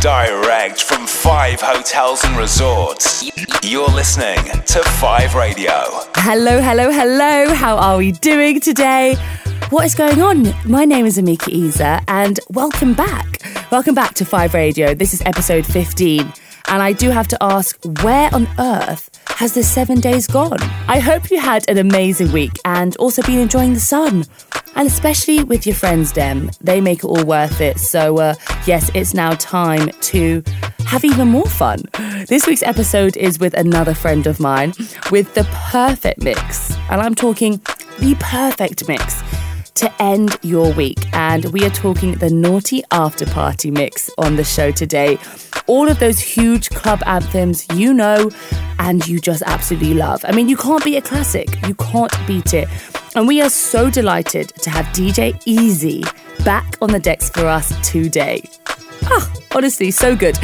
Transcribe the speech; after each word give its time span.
Direct 0.00 0.80
from 0.80 1.08
five 1.08 1.60
hotels 1.60 2.22
and 2.22 2.36
resorts. 2.36 3.28
You're 3.64 3.88
listening 3.88 4.38
to 4.44 4.80
Five 5.00 5.34
Radio. 5.34 5.72
Hello, 6.14 6.60
hello, 6.62 6.92
hello. 6.92 7.52
How 7.52 7.76
are 7.76 7.98
we 7.98 8.12
doing 8.12 8.60
today? 8.60 9.16
What 9.70 9.86
is 9.86 9.96
going 9.96 10.22
on? 10.22 10.54
My 10.64 10.84
name 10.84 11.04
is 11.04 11.18
Amika 11.18 11.48
Isa, 11.48 12.00
and 12.06 12.38
welcome 12.48 12.94
back. 12.94 13.42
Welcome 13.72 13.96
back 13.96 14.14
to 14.14 14.24
Five 14.24 14.54
Radio. 14.54 14.94
This 14.94 15.12
is 15.12 15.20
episode 15.22 15.66
15. 15.66 16.32
And 16.68 16.80
I 16.80 16.92
do 16.92 17.10
have 17.10 17.26
to 17.28 17.42
ask, 17.42 17.76
where 18.02 18.32
on 18.32 18.46
earth 18.60 19.10
has 19.30 19.52
the 19.52 19.62
seven 19.62 20.00
days 20.00 20.26
gone? 20.26 20.60
I 20.88 20.98
hope 20.98 21.30
you 21.30 21.40
had 21.40 21.68
an 21.68 21.78
amazing 21.78 22.32
week 22.32 22.52
and 22.64 22.96
also 22.96 23.22
been 23.22 23.38
enjoying 23.38 23.74
the 23.74 23.80
sun. 23.80 24.24
And 24.74 24.86
especially 24.86 25.44
with 25.44 25.66
your 25.66 25.74
friends, 25.74 26.12
Dem, 26.12 26.50
they 26.60 26.80
make 26.80 26.98
it 26.98 27.04
all 27.04 27.24
worth 27.24 27.60
it. 27.60 27.78
So, 27.78 28.18
uh, 28.18 28.34
yes, 28.66 28.90
it's 28.94 29.14
now 29.14 29.32
time 29.32 29.90
to 30.02 30.42
have 30.86 31.04
even 31.04 31.28
more 31.28 31.46
fun. 31.48 31.82
This 32.28 32.46
week's 32.46 32.62
episode 32.62 33.16
is 33.16 33.38
with 33.38 33.54
another 33.54 33.94
friend 33.94 34.26
of 34.26 34.40
mine 34.40 34.74
with 35.10 35.34
the 35.34 35.44
perfect 35.70 36.22
mix. 36.22 36.76
And 36.90 37.00
I'm 37.00 37.14
talking 37.14 37.60
the 37.98 38.16
perfect 38.20 38.88
mix 38.88 39.22
to 39.78 40.02
end 40.02 40.36
your 40.42 40.72
week. 40.72 40.98
And 41.12 41.44
we 41.46 41.64
are 41.64 41.70
talking 41.70 42.14
the 42.14 42.30
Naughty 42.30 42.82
After 42.90 43.24
Party 43.26 43.70
mix 43.70 44.10
on 44.18 44.34
the 44.34 44.42
show 44.42 44.72
today. 44.72 45.18
All 45.68 45.88
of 45.88 46.00
those 46.00 46.18
huge 46.18 46.68
club 46.70 47.00
anthems 47.06 47.64
you 47.74 47.94
know 47.94 48.30
and 48.80 49.06
you 49.06 49.20
just 49.20 49.42
absolutely 49.46 49.94
love. 49.94 50.24
I 50.26 50.32
mean, 50.32 50.48
you 50.48 50.56
can't 50.56 50.84
beat 50.84 50.96
a 50.96 51.02
classic, 51.02 51.48
you 51.66 51.74
can't 51.74 52.12
beat 52.26 52.54
it. 52.54 52.68
And 53.14 53.28
we 53.28 53.40
are 53.40 53.50
so 53.50 53.88
delighted 53.88 54.48
to 54.62 54.70
have 54.70 54.84
DJ 54.86 55.40
Easy 55.44 56.02
back 56.44 56.76
on 56.82 56.90
the 56.90 56.98
decks 56.98 57.30
for 57.30 57.46
us 57.46 57.72
today. 57.88 58.42
Ah, 59.04 59.32
honestly, 59.54 59.92
so 59.92 60.16
good. 60.16 60.36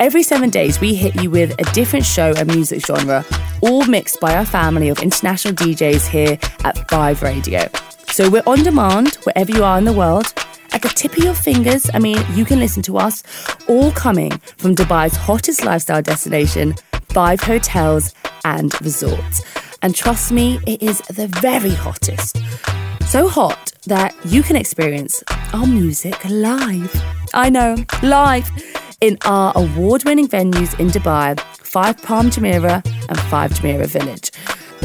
Every 0.00 0.24
seven 0.24 0.50
days, 0.50 0.80
we 0.80 0.96
hit 0.96 1.22
you 1.22 1.30
with 1.30 1.52
a 1.60 1.72
different 1.72 2.04
show 2.04 2.34
and 2.36 2.52
music 2.52 2.84
genre, 2.84 3.24
all 3.60 3.84
mixed 3.86 4.18
by 4.18 4.34
our 4.34 4.44
family 4.44 4.88
of 4.88 4.98
international 4.98 5.54
DJs 5.54 6.08
here 6.08 6.36
at 6.64 6.90
Five 6.90 7.22
Radio. 7.22 7.68
So 8.12 8.28
we're 8.28 8.42
on 8.46 8.62
demand 8.62 9.14
wherever 9.22 9.50
you 9.50 9.64
are 9.64 9.78
in 9.78 9.86
the 9.86 9.92
world. 9.92 10.34
At 10.72 10.82
the 10.82 10.90
tip 10.90 11.16
of 11.16 11.24
your 11.24 11.32
fingers, 11.32 11.88
I 11.94 11.98
mean, 11.98 12.18
you 12.34 12.44
can 12.44 12.58
listen 12.58 12.82
to 12.82 12.98
us, 12.98 13.22
all 13.68 13.90
coming 13.92 14.30
from 14.58 14.74
Dubai's 14.74 15.16
hottest 15.16 15.64
lifestyle 15.64 16.02
destination, 16.02 16.74
five 17.08 17.40
hotels 17.40 18.14
and 18.44 18.78
resorts. 18.82 19.42
And 19.80 19.94
trust 19.94 20.30
me, 20.30 20.60
it 20.66 20.82
is 20.82 21.00
the 21.08 21.26
very 21.40 21.70
hottest. 21.70 22.36
So 23.06 23.28
hot 23.28 23.72
that 23.86 24.14
you 24.26 24.42
can 24.42 24.56
experience 24.56 25.24
our 25.54 25.66
music 25.66 26.22
live. 26.28 26.94
I 27.32 27.48
know, 27.48 27.76
live 28.02 28.50
in 29.00 29.16
our 29.24 29.54
award 29.56 30.04
winning 30.04 30.28
venues 30.28 30.78
in 30.78 30.88
Dubai, 30.88 31.40
Five 31.40 32.02
Palm 32.02 32.28
Jumeirah 32.28 32.84
and 33.08 33.20
Five 33.22 33.52
Jumeirah 33.52 33.86
Village. 33.86 34.30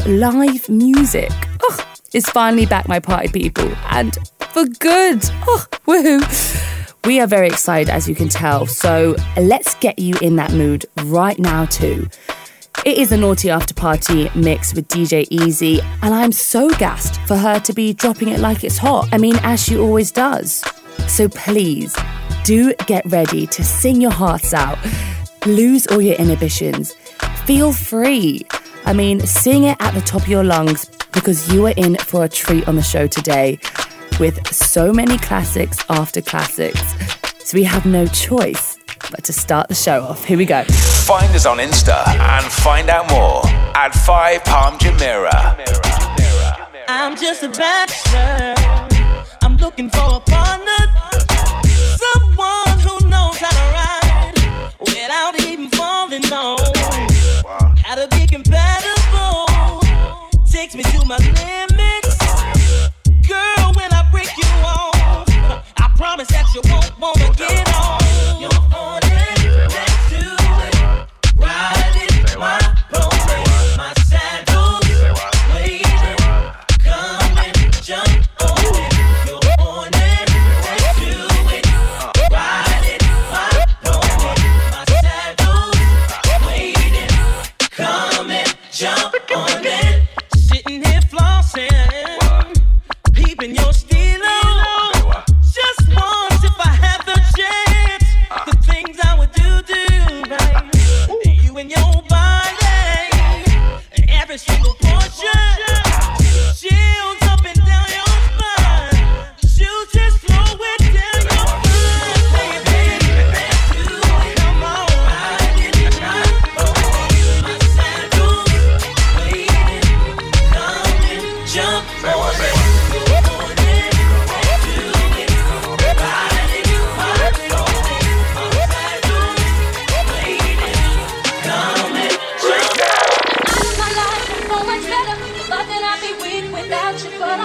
Live 0.06 0.70
music. 0.70 1.30
Oh, 1.62 1.97
is 2.12 2.26
finally 2.26 2.66
back, 2.66 2.88
my 2.88 3.00
party 3.00 3.28
people, 3.28 3.70
and 3.90 4.16
for 4.52 4.64
good. 4.64 5.20
Oh, 5.46 5.66
woohoo! 5.86 6.64
We 7.04 7.20
are 7.20 7.26
very 7.26 7.48
excited, 7.48 7.90
as 7.90 8.08
you 8.08 8.14
can 8.14 8.28
tell, 8.28 8.66
so 8.66 9.16
let's 9.36 9.74
get 9.76 9.98
you 9.98 10.14
in 10.20 10.36
that 10.36 10.52
mood 10.52 10.86
right 11.04 11.38
now, 11.38 11.64
too. 11.66 12.08
It 12.84 12.98
is 12.98 13.12
a 13.12 13.16
naughty 13.16 13.50
after 13.50 13.74
party 13.74 14.30
mix 14.34 14.74
with 14.74 14.88
DJ 14.88 15.26
Easy, 15.30 15.80
and 16.02 16.14
I'm 16.14 16.32
so 16.32 16.70
gassed 16.70 17.20
for 17.22 17.36
her 17.36 17.60
to 17.60 17.72
be 17.72 17.92
dropping 17.92 18.28
it 18.28 18.40
like 18.40 18.64
it's 18.64 18.78
hot. 18.78 19.08
I 19.12 19.18
mean, 19.18 19.36
as 19.42 19.62
she 19.62 19.76
always 19.78 20.10
does. 20.10 20.64
So 21.06 21.28
please, 21.28 21.96
do 22.44 22.74
get 22.86 23.04
ready 23.06 23.46
to 23.48 23.64
sing 23.64 24.00
your 24.00 24.10
hearts 24.10 24.54
out, 24.54 24.78
lose 25.46 25.86
all 25.88 26.00
your 26.00 26.16
inhibitions, 26.16 26.94
feel 27.44 27.72
free. 27.72 28.42
I 28.84 28.92
mean, 28.92 29.20
sing 29.20 29.64
it 29.64 29.76
at 29.80 29.92
the 29.94 30.00
top 30.00 30.22
of 30.22 30.28
your 30.28 30.44
lungs 30.44 30.90
because 31.12 31.52
you 31.52 31.66
are 31.66 31.74
in 31.76 31.96
for 31.96 32.24
a 32.24 32.28
treat 32.28 32.68
on 32.68 32.76
the 32.76 32.82
show 32.82 33.06
today 33.06 33.58
with 34.20 34.46
so 34.52 34.92
many 34.92 35.18
classics 35.18 35.78
after 35.88 36.20
classics. 36.20 36.82
So 37.38 37.56
we 37.56 37.64
have 37.64 37.86
no 37.86 38.06
choice 38.06 38.78
but 39.10 39.24
to 39.24 39.32
start 39.32 39.68
the 39.68 39.74
show 39.74 40.02
off. 40.02 40.24
Here 40.24 40.36
we 40.36 40.44
go. 40.44 40.64
Find 40.64 41.34
us 41.34 41.46
on 41.46 41.58
Insta 41.58 42.06
and 42.06 42.44
find 42.44 42.90
out 42.90 43.08
more 43.10 43.42
at 43.76 43.94
5 43.94 44.44
Palm 44.44 44.78
Jumeirah. 44.78 45.56
I'm 46.88 47.16
just 47.16 47.42
a 47.42 47.48
bachelor. 47.48 48.54
I'm 49.42 49.56
looking 49.56 49.88
for 49.90 50.16
a 50.16 50.20
partner. 50.20 50.77
My 61.08 61.16
limits. 61.16 61.67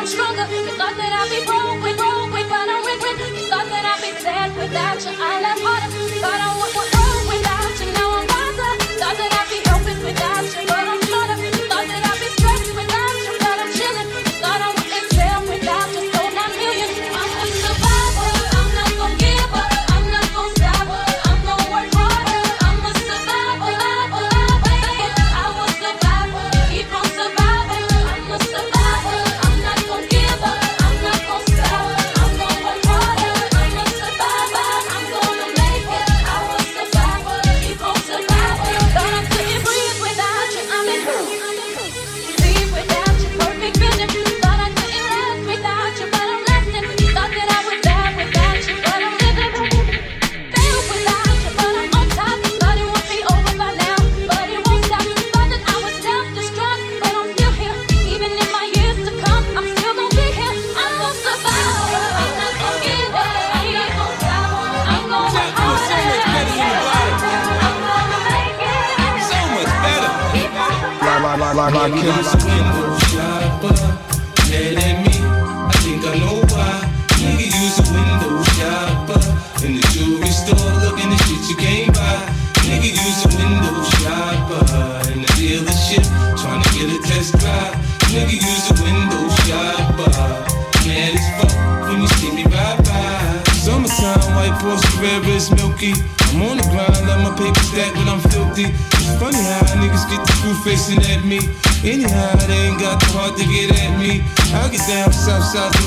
I'm 0.04 0.10
stronger. 0.10 0.44
You 0.52 0.68
thought 0.76 0.98
that 0.98 1.14
I'd 1.16 1.30
be 1.32 1.46
broke 1.48 1.82
with, 1.82 1.96
broke 1.96 2.34
with, 2.34 2.50
but 2.50 2.68
I'm 2.68 2.84
rich, 2.84 3.04
rich. 3.08 3.40
You 3.40 3.48
thought 3.48 3.68
that 3.72 3.86
I'd 3.88 4.02
be 4.04 4.12
sad 4.20 4.52
without 4.58 5.00
you. 5.00 5.16
I 5.16 5.40
left 5.40 5.62
harder. 5.64 6.20
Thought 6.20 6.42
I 6.44 6.60
would, 6.60 6.76
would 6.76 6.93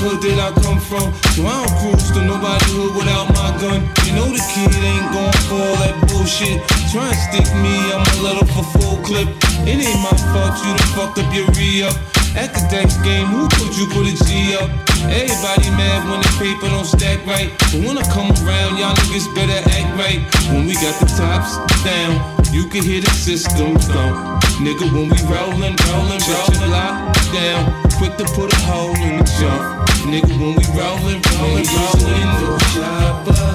hood 0.07 0.21
that 0.23 0.39
I 0.39 0.49
come 0.63 0.79
from. 0.79 1.11
So 1.35 1.43
I 1.43 1.63
don't 1.63 1.75
cruise 1.83 2.07
to 2.15 2.21
nobody 2.23 2.63
hood 2.71 2.95
without 2.95 3.27
my 3.35 3.51
gun. 3.59 3.83
You 4.07 4.15
know 4.15 4.27
the 4.31 4.43
kid 4.55 4.71
ain't 4.71 5.07
gon' 5.11 5.35
for 5.51 5.59
all 5.59 5.77
that 5.83 5.95
bullshit. 6.07 6.63
Try 6.91 7.11
and 7.11 7.19
stick 7.27 7.47
me, 7.59 7.75
I'm 7.91 8.03
a 8.03 8.17
little 8.23 8.47
for 8.55 8.63
full 8.75 8.97
clip. 9.03 9.27
It 9.67 9.77
ain't 9.83 10.01
my 10.01 10.15
fault 10.31 10.55
you 10.63 10.71
done 10.71 10.91
fucked 10.95 11.19
up 11.19 11.29
your 11.35 11.47
re-up. 11.59 11.95
At 12.37 12.53
the 12.53 12.61
dice 12.69 13.01
game, 13.01 13.25
who 13.33 13.49
told 13.49 13.73
you 13.73 13.89
put 13.89 14.05
a 14.05 14.13
G 14.13 14.53
up? 14.61 14.69
Everybody 15.09 15.73
mad 15.73 16.05
when 16.05 16.21
the 16.21 16.29
paper 16.37 16.69
don't 16.69 16.85
stack 16.85 17.17
right. 17.25 17.49
But 17.73 17.81
when 17.81 17.97
I 17.97 18.05
come 18.13 18.29
around, 18.45 18.77
y'all 18.77 18.93
niggas 18.93 19.25
better 19.33 19.57
act 19.57 19.89
right. 19.97 20.21
When 20.53 20.69
we 20.69 20.77
got 20.77 20.93
the 21.01 21.09
tops 21.17 21.57
down, 21.81 22.13
you 22.53 22.69
can 22.69 22.85
hear 22.85 23.01
the 23.01 23.09
system 23.09 23.73
thump. 23.89 24.37
Nigga, 24.61 24.85
when 24.93 25.09
we 25.09 25.17
rollin', 25.25 25.73
rollin', 25.89 26.21
rollin', 26.29 26.69
lock 26.69 27.09
down. 27.33 27.73
Quick 27.97 28.13
to 28.21 28.25
put 28.37 28.53
a 28.53 28.59
hole 28.69 28.93
in 29.01 29.17
the 29.17 29.25
jump. 29.41 29.89
Nigga, 30.05 30.29
when 30.37 30.53
we 30.61 30.65
rollin', 30.77 31.17
rollin', 31.41 31.65
rollin', 31.65 32.29
no 32.37 32.53
shopper. 32.69 33.49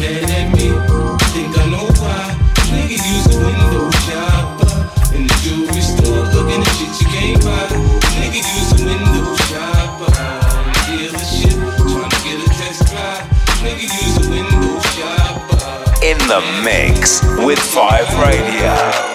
Mad 0.00 0.24
at 0.32 0.48
me, 0.56 0.72
think 1.36 1.52
I 1.60 1.68
know 1.68 1.92
why. 2.00 2.32
Nigga, 2.72 2.96
use 3.04 3.28
the 3.28 3.36
window 3.36 3.92
shopper. 4.08 4.72
In 5.12 5.28
the 5.28 5.36
jewelry 5.44 5.84
store, 5.84 6.24
looking 6.32 6.64
at 6.64 6.72
shit 6.80 7.04
you 7.04 7.06
can't 7.12 7.44
buy. 7.44 7.83
The 16.34 16.62
mix 16.64 17.22
with 17.44 17.60
Five 17.60 18.08
Radio. 18.18 19.14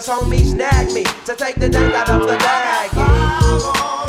Cause 0.00 0.08
homies 0.08 0.52
snag 0.52 0.94
me 0.94 1.04
to 1.26 1.36
take 1.36 1.56
the 1.56 1.68
dank 1.68 1.94
out 1.94 2.08
of 2.08 2.26
the 2.26 2.34
baggie. 2.38 3.99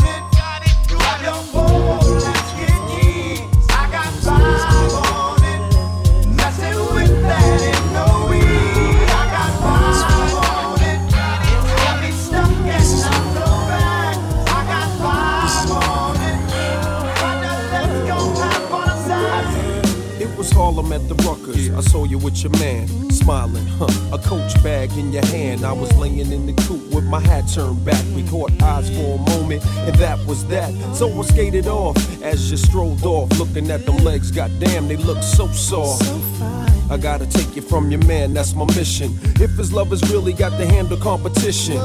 In 24.97 25.11
your 25.11 25.25
hand. 25.25 25.65
I 25.65 25.73
was 25.73 25.91
laying 25.97 26.31
in 26.31 26.45
the 26.45 26.53
coop 26.63 26.93
with 26.93 27.05
my 27.05 27.19
hat 27.19 27.45
turned 27.53 27.83
back. 27.83 28.03
We 28.15 28.23
caught 28.27 28.51
eyes 28.61 28.89
for 28.89 29.15
a 29.15 29.37
moment, 29.37 29.65
and 29.65 29.95
that 29.95 30.19
was 30.25 30.45
that. 30.47 30.73
So 30.95 31.07
I 31.19 31.23
skated 31.23 31.67
off 31.67 31.97
as 32.21 32.51
you 32.51 32.57
strolled 32.57 33.03
off, 33.05 33.29
looking 33.39 33.69
at 33.71 33.85
them 33.85 33.97
legs. 33.97 34.31
Goddamn, 34.31 34.87
they 34.87 34.97
look 34.97 35.21
so 35.23 35.47
soft. 35.47 36.60
I 36.91 36.97
gotta 36.97 37.25
take 37.25 37.55
you 37.55 37.61
from 37.61 37.89
your 37.89 38.03
man, 38.05 38.33
that's 38.33 38.53
my 38.53 38.65
mission. 38.75 39.17
If 39.39 39.51
his 39.57 39.71
love 39.71 39.91
lovers 39.91 40.11
really 40.11 40.31
got 40.31 40.51
to 40.51 40.65
handle 40.65 40.97
competition, 40.97 41.75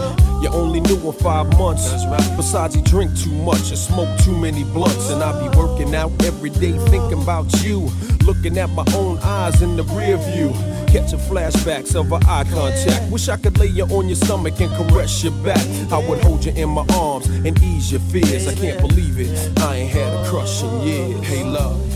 you 0.43 0.49
only 0.51 0.81
knew 0.81 0.97
him 0.97 1.13
five 1.15 1.47
months. 1.59 1.91
Besides, 2.37 2.75
he 2.75 2.83
drink 2.83 3.17
too 3.19 3.33
much 3.33 3.71
and 3.71 3.79
smoke 3.79 4.19
too 4.21 4.37
many 4.37 4.65
blunts. 4.65 5.11
And 5.11 5.23
I 5.23 5.33
be 5.41 5.57
working 5.57 5.95
out 5.95 6.13
every 6.25 6.51
day 6.51 6.73
thinking 6.91 7.23
about 7.23 7.51
you. 7.65 7.89
Looking 8.25 8.59
at 8.59 8.71
my 8.71 8.85
own 8.95 9.19
eyes 9.19 9.63
in 9.63 9.77
the 9.77 9.85
rear 9.85 10.17
view. 10.19 10.51
Catching 10.87 11.19
flashbacks 11.19 11.95
of 11.95 12.13
our 12.13 12.21
eye 12.27 12.45
contact. 12.45 13.11
Wish 13.11 13.29
I 13.29 13.37
could 13.37 13.59
lay 13.59 13.69
you 13.69 13.85
on 13.85 14.09
your 14.09 14.17
stomach 14.17 14.61
and 14.61 14.71
caress 14.77 15.25
your 15.25 15.33
back. 15.43 15.65
I 15.91 15.99
would 16.09 16.23
hold 16.23 16.45
you 16.45 16.53
in 16.53 16.69
my 16.69 16.87
arms 16.95 17.27
and 17.29 17.61
ease 17.63 17.91
your 17.91 18.01
fears. 18.03 18.47
I 18.47 18.55
can't 18.55 18.81
believe 18.81 19.19
it. 19.19 19.59
I 19.61 19.77
ain't 19.77 19.91
had 19.91 20.13
a 20.13 20.29
crush 20.29 20.63
in 20.63 20.83
years. 20.83 21.27
Hey, 21.27 21.45
love. 21.45 21.96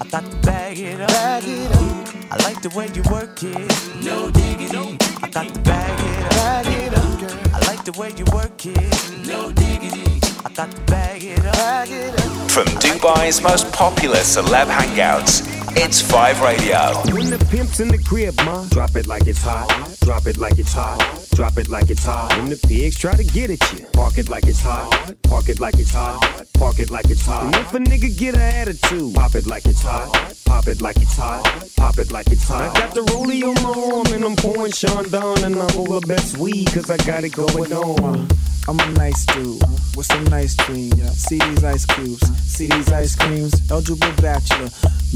I 0.00 0.04
thought 0.04 0.30
to 0.30 0.36
bag 0.38 0.78
it 0.78 1.00
up. 1.00 1.08
Bag 1.08 1.44
it 1.46 1.72
up. 1.72 2.32
I 2.32 2.36
like 2.44 2.62
the 2.62 2.70
way 2.70 2.88
you 2.94 3.02
work 3.10 3.42
it. 3.42 4.04
No 4.04 4.30
diggity. 4.30 4.96
I 5.22 5.28
got 5.28 5.52
to 5.52 5.60
bag 5.60 6.00
it 6.00 6.24
up. 6.24 6.30
Bag 6.30 6.66
it 6.66 6.94
up, 6.94 7.20
girl. 7.20 7.54
I 7.54 7.58
like 7.66 7.84
the 7.84 7.92
way 7.92 8.12
you 8.16 8.24
work 8.32 8.66
it. 8.66 9.26
No 9.26 9.50
diggity. 9.52 10.17
I 10.44 10.50
got 10.50 10.70
to 10.70 10.80
bag 10.82 11.24
it 11.24 11.38
up. 11.44 11.54
Bag 11.54 11.90
it 11.90 12.14
up. 12.14 12.50
From 12.50 12.66
Dubai's 12.78 13.42
most 13.42 13.70
popular 13.72 14.16
celeb 14.16 14.66
hangouts, 14.66 15.42
it's 15.76 16.00
5 16.00 16.40
Radio. 16.40 16.92
When 17.14 17.30
the 17.30 17.44
pimp's 17.50 17.80
in 17.80 17.88
the 17.88 17.98
crib, 17.98 18.34
ma, 18.44 18.64
drop 18.68 18.96
it 18.96 19.06
like 19.06 19.26
it's 19.26 19.42
hot. 19.42 19.68
Drop 20.00 20.26
it 20.26 20.38
like 20.38 20.58
it's 20.58 20.72
hot. 20.72 21.28
Drop 21.34 21.56
it 21.58 21.68
like 21.68 21.90
it's 21.90 22.04
hot. 22.04 22.36
When 22.38 22.48
the 22.50 22.56
pigs 22.56 22.96
try 22.96 23.14
to 23.14 23.24
get 23.24 23.50
at 23.50 23.72
you, 23.72 23.86
park 23.92 24.18
it 24.18 24.28
like 24.28 24.46
it's 24.46 24.60
hot. 24.60 25.14
Park 25.24 25.48
it 25.48 25.60
like 25.60 25.78
it's 25.78 25.92
hot. 25.92 26.46
Park 26.54 26.78
it 26.78 26.90
like 26.90 27.10
it's 27.10 27.26
hot. 27.26 27.44
And 27.44 27.54
if 27.54 27.74
a 27.74 27.78
nigga 27.78 28.16
get 28.18 28.34
an 28.34 28.40
attitude, 28.40 29.14
pop 29.14 29.34
it 29.34 29.46
like 29.46 29.66
it's 29.66 29.82
hot. 29.82 30.34
Pop 30.46 30.66
it 30.66 30.80
like 30.80 30.96
it's 30.96 31.16
hot. 31.16 31.70
Pop 31.76 31.98
it 31.98 32.10
like 32.10 32.28
it's 32.28 32.48
hot. 32.48 32.76
I 32.76 32.80
got 32.80 32.94
the 32.94 33.02
rollie 33.02 33.42
on 33.44 33.54
my 33.62 33.96
arm 33.96 34.06
and 34.14 34.24
I'm 34.24 34.36
pouring 34.36 34.72
Chandon 34.72 35.44
and 35.44 35.56
I'm 35.56 35.78
over 35.78 36.00
best 36.06 36.38
weed 36.38 36.66
cause 36.72 36.90
I 36.90 36.96
got 36.98 37.24
it 37.24 37.34
going 37.34 37.72
on. 37.72 38.28
I'm 38.68 38.78
a 38.80 38.90
nice 38.98 39.24
dude 39.24 39.62
with 39.96 40.04
some 40.04 40.24
nice 40.24 40.37
dreams. 40.46 41.18
See 41.18 41.38
these 41.38 41.64
ice 41.64 41.84
cubes, 41.86 42.26
see 42.46 42.66
these 42.66 42.92
ice 42.92 43.16
creams. 43.16 43.70
Eligible 43.70 44.12
bachelor, 44.22 44.68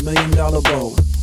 million 0.03 0.31
dollar 0.33 0.61
bow. 0.63 0.97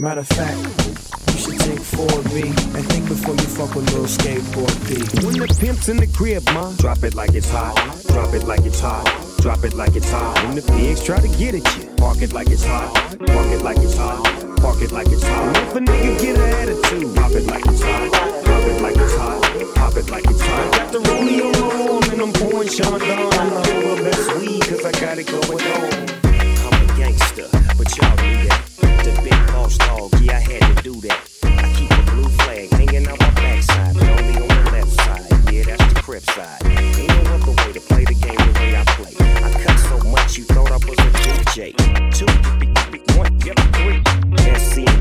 Matter 0.00 0.20
of 0.20 0.28
fact, 0.28 0.56
you 1.28 1.36
should 1.36 1.60
take 1.60 1.78
4B 1.78 2.40
and 2.74 2.84
think 2.88 3.06
before 3.06 3.34
you 3.34 3.44
fuck 3.52 3.74
with 3.74 3.84
little 3.92 4.08
skateboard 4.08 4.72
P. 4.88 4.96
When 5.26 5.36
the 5.36 5.46
pimp's 5.60 5.90
in 5.90 5.98
the 5.98 6.06
crib, 6.06 6.42
ma, 6.54 6.72
drop 6.76 7.04
it 7.04 7.14
like 7.14 7.34
it's 7.34 7.50
hot. 7.50 7.76
Drop 8.08 8.32
it 8.32 8.44
like 8.44 8.64
it's 8.64 8.80
hot. 8.80 9.04
Drop 9.42 9.62
it 9.62 9.74
like 9.74 9.94
it's 9.96 10.10
hot. 10.10 10.42
When 10.44 10.56
the 10.56 10.62
pigs 10.62 11.04
try 11.04 11.20
to 11.20 11.28
get 11.36 11.54
at 11.54 11.68
you, 11.76 11.90
park 11.98 12.22
it 12.22 12.32
like 12.32 12.48
it's 12.48 12.64
hot. 12.64 12.94
Park 13.28 13.52
it 13.52 13.60
like 13.60 13.76
it's 13.76 13.94
hot. 13.94 14.24
Park 14.62 14.80
it 14.80 14.90
like 14.90 15.08
it's 15.08 15.22
hot. 15.22 15.54
And 15.54 15.68
if 15.68 15.76
a 15.76 15.80
nigga 15.80 16.18
get 16.18 16.36
an 16.38 16.48
attitude, 16.48 17.14
pop 17.14 17.32
it 17.32 17.44
like 17.44 17.66
it's 17.66 17.82
hot. 17.82 18.10
Pop 18.48 18.64
it 18.72 18.80
like 18.80 18.96
it's 18.96 19.16
hot. 19.20 19.74
Pop 19.74 19.96
it 19.98 20.08
like 20.08 20.24
it's 20.24 20.40
hot. 20.40 20.74
I 20.74 20.78
Got 20.78 20.92
the 20.92 20.98
rollie 21.00 21.44
on 21.44 21.52
my 21.60 21.92
arm 21.92 22.04
and 22.08 22.20
I'm 22.22 22.32
pouring 22.32 22.72
Chandon. 22.72 23.04
I'm 23.04 23.52
over 23.52 24.02
best 24.02 24.32
weed 24.40 24.64
cause 24.64 24.82
I 24.82 24.92
got 24.92 25.18
it 25.18 25.26
going 25.28 25.60
on. 25.60 25.92
I'm 26.24 26.88
a 26.88 26.96
gangster, 26.96 27.48
but 27.76 27.94
y'all 28.00 28.16
knew 28.16 28.48
that. 28.48 28.69
The 29.02 29.18
big 29.24 29.46
boss 29.48 29.78
dog, 29.78 30.12
yeah, 30.20 30.36
I 30.36 30.40
had 30.40 30.76
to 30.76 30.82
do 30.82 31.00
that. 31.00 31.20
I 31.42 31.72
keep 31.74 31.90
a 31.90 32.02
blue 32.10 32.28
flag 32.28 32.70
hanging 32.70 33.08
out 33.08 33.18
my 33.18 33.30
backside, 33.30 33.94
but 33.94 34.08
only 34.08 34.36
on 34.42 34.48
the 34.48 34.70
left 34.72 34.92
side. 34.92 35.52
Yeah, 35.52 35.64
that's 35.64 35.94
the 35.94 36.00
crib 36.02 36.22
side. 36.22 36.60
Ain't 36.66 37.08
no 37.08 37.32
other 37.32 37.52
way 37.64 37.72
to 37.72 37.80
play 37.80 38.04
the 38.04 38.14
game 38.14 38.36
the 38.36 38.52
way 38.60 38.76
I 38.76 38.84
play. 38.98 39.14
I 39.42 39.52
cut 39.64 39.78
so 39.78 39.98
much 40.10 40.36
you 40.36 40.44
thought 40.44 40.70
I 40.70 40.76
was 40.76 40.98
a 40.98 41.10
DJ. 41.24 41.72
Two, 42.12 42.26
big, 42.90 43.00
one, 43.16 43.32
yep, 43.40 43.56
three. 43.72 44.02
SC 44.58 44.86
and 44.86 45.00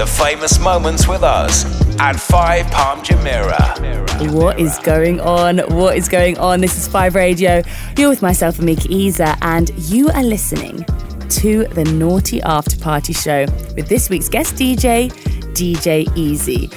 Insta 0.00 0.18
famous 0.30 0.58
moments 0.58 1.06
with 1.06 1.22
us 1.22 1.64
at 1.98 2.18
5 2.18 2.70
Palm 2.70 3.02
Jumeirah. 3.02 4.32
What 4.32 4.58
is 4.58 4.78
going 4.78 5.20
on? 5.20 5.58
What 5.58 5.96
is 5.96 6.08
going 6.08 6.38
on? 6.38 6.60
This 6.60 6.78
is 6.78 6.88
Five 6.88 7.14
Radio. 7.14 7.62
You're 7.98 8.08
with 8.08 8.22
myself, 8.22 8.58
Amika 8.58 8.88
Isa, 8.88 9.36
and 9.42 9.70
you 9.90 10.08
are 10.10 10.22
listening 10.22 10.84
to 11.30 11.64
the 11.74 11.84
Naughty 11.84 12.40
After 12.42 12.78
Party 12.78 13.12
Show 13.12 13.44
with 13.76 13.88
this 13.88 14.08
week's 14.08 14.28
guest 14.28 14.54
DJ, 14.54 15.10
DJ 15.52 16.10
Easy. 16.16 16.70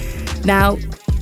Now, 0.43 0.77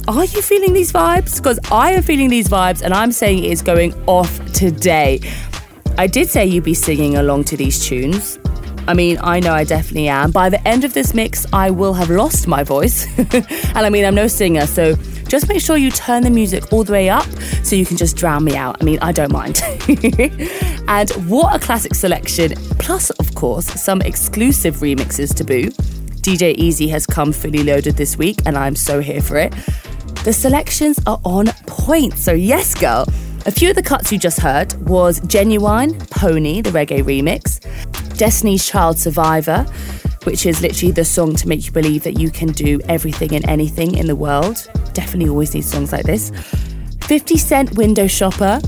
are 0.07 0.25
you 0.25 0.41
feeling 0.41 0.73
these 0.73 0.91
vibes? 0.91 1.37
Because 1.37 1.59
I 1.71 1.91
am 1.91 2.01
feeling 2.01 2.29
these 2.29 2.47
vibes, 2.47 2.81
and 2.81 2.93
I'm 2.93 3.11
saying 3.11 3.43
it 3.43 3.51
is 3.51 3.61
going 3.61 3.93
off 4.07 4.43
today. 4.53 5.19
I 5.99 6.07
did 6.07 6.29
say 6.29 6.45
you'd 6.45 6.63
be 6.63 6.73
singing 6.73 7.17
along 7.17 7.43
to 7.45 7.57
these 7.57 7.85
tunes. 7.85 8.39
I 8.91 8.93
mean, 8.93 9.17
I 9.21 9.39
know 9.39 9.53
I 9.53 9.63
definitely 9.63 10.09
am. 10.09 10.31
By 10.31 10.49
the 10.49 10.67
end 10.67 10.83
of 10.83 10.93
this 10.93 11.13
mix, 11.13 11.45
I 11.53 11.71
will 11.71 11.93
have 11.93 12.09
lost 12.09 12.45
my 12.45 12.61
voice. 12.61 13.07
and 13.17 13.77
I 13.77 13.89
mean, 13.89 14.03
I'm 14.03 14.13
no 14.13 14.27
singer, 14.27 14.67
so 14.67 14.95
just 15.29 15.47
make 15.47 15.61
sure 15.61 15.77
you 15.77 15.91
turn 15.91 16.23
the 16.23 16.29
music 16.29 16.73
all 16.73 16.83
the 16.83 16.91
way 16.91 17.09
up 17.09 17.25
so 17.63 17.77
you 17.77 17.85
can 17.85 17.95
just 17.95 18.17
drown 18.17 18.43
me 18.43 18.57
out. 18.57 18.81
I 18.81 18.83
mean, 18.83 18.99
I 19.01 19.13
don't 19.13 19.31
mind. 19.31 19.61
and 20.89 21.09
what 21.29 21.55
a 21.55 21.59
classic 21.59 21.95
selection, 21.95 22.51
plus, 22.79 23.11
of 23.11 23.33
course, 23.33 23.65
some 23.81 24.01
exclusive 24.01 24.79
remixes 24.79 25.33
to 25.35 25.45
boot. 25.45 25.73
DJ 26.19 26.53
Easy 26.55 26.89
has 26.89 27.05
come 27.05 27.31
fully 27.31 27.63
loaded 27.63 27.95
this 27.95 28.17
week, 28.17 28.41
and 28.45 28.57
I'm 28.57 28.75
so 28.75 28.99
here 28.99 29.21
for 29.21 29.37
it. 29.37 29.53
The 30.25 30.33
selections 30.33 30.99
are 31.07 31.21
on 31.23 31.45
point, 31.65 32.17
so 32.17 32.33
yes, 32.33 32.75
girl. 32.75 33.05
A 33.45 33.51
few 33.51 33.69
of 33.69 33.77
the 33.77 33.83
cuts 33.83 34.11
you 34.11 34.19
just 34.19 34.41
heard 34.41 34.73
was 34.87 35.21
Ginuwine, 35.21 35.97
Pony, 36.11 36.59
the 36.59 36.71
reggae 36.71 37.01
remix, 37.01 37.59
Destiny's 38.21 38.67
Child 38.67 38.99
Survivor, 38.99 39.63
which 40.25 40.45
is 40.45 40.61
literally 40.61 40.91
the 40.91 41.03
song 41.03 41.33
to 41.37 41.47
make 41.47 41.65
you 41.65 41.71
believe 41.71 42.03
that 42.03 42.19
you 42.19 42.29
can 42.29 42.49
do 42.49 42.79
everything 42.87 43.33
and 43.33 43.43
anything 43.49 43.97
in 43.97 44.05
the 44.05 44.15
world. 44.15 44.69
Definitely 44.93 45.27
always 45.27 45.55
need 45.55 45.63
songs 45.63 45.91
like 45.91 46.05
this. 46.05 46.31
50 47.05 47.37
Cent 47.37 47.77
Window 47.77 48.05
Shopper, 48.05 48.61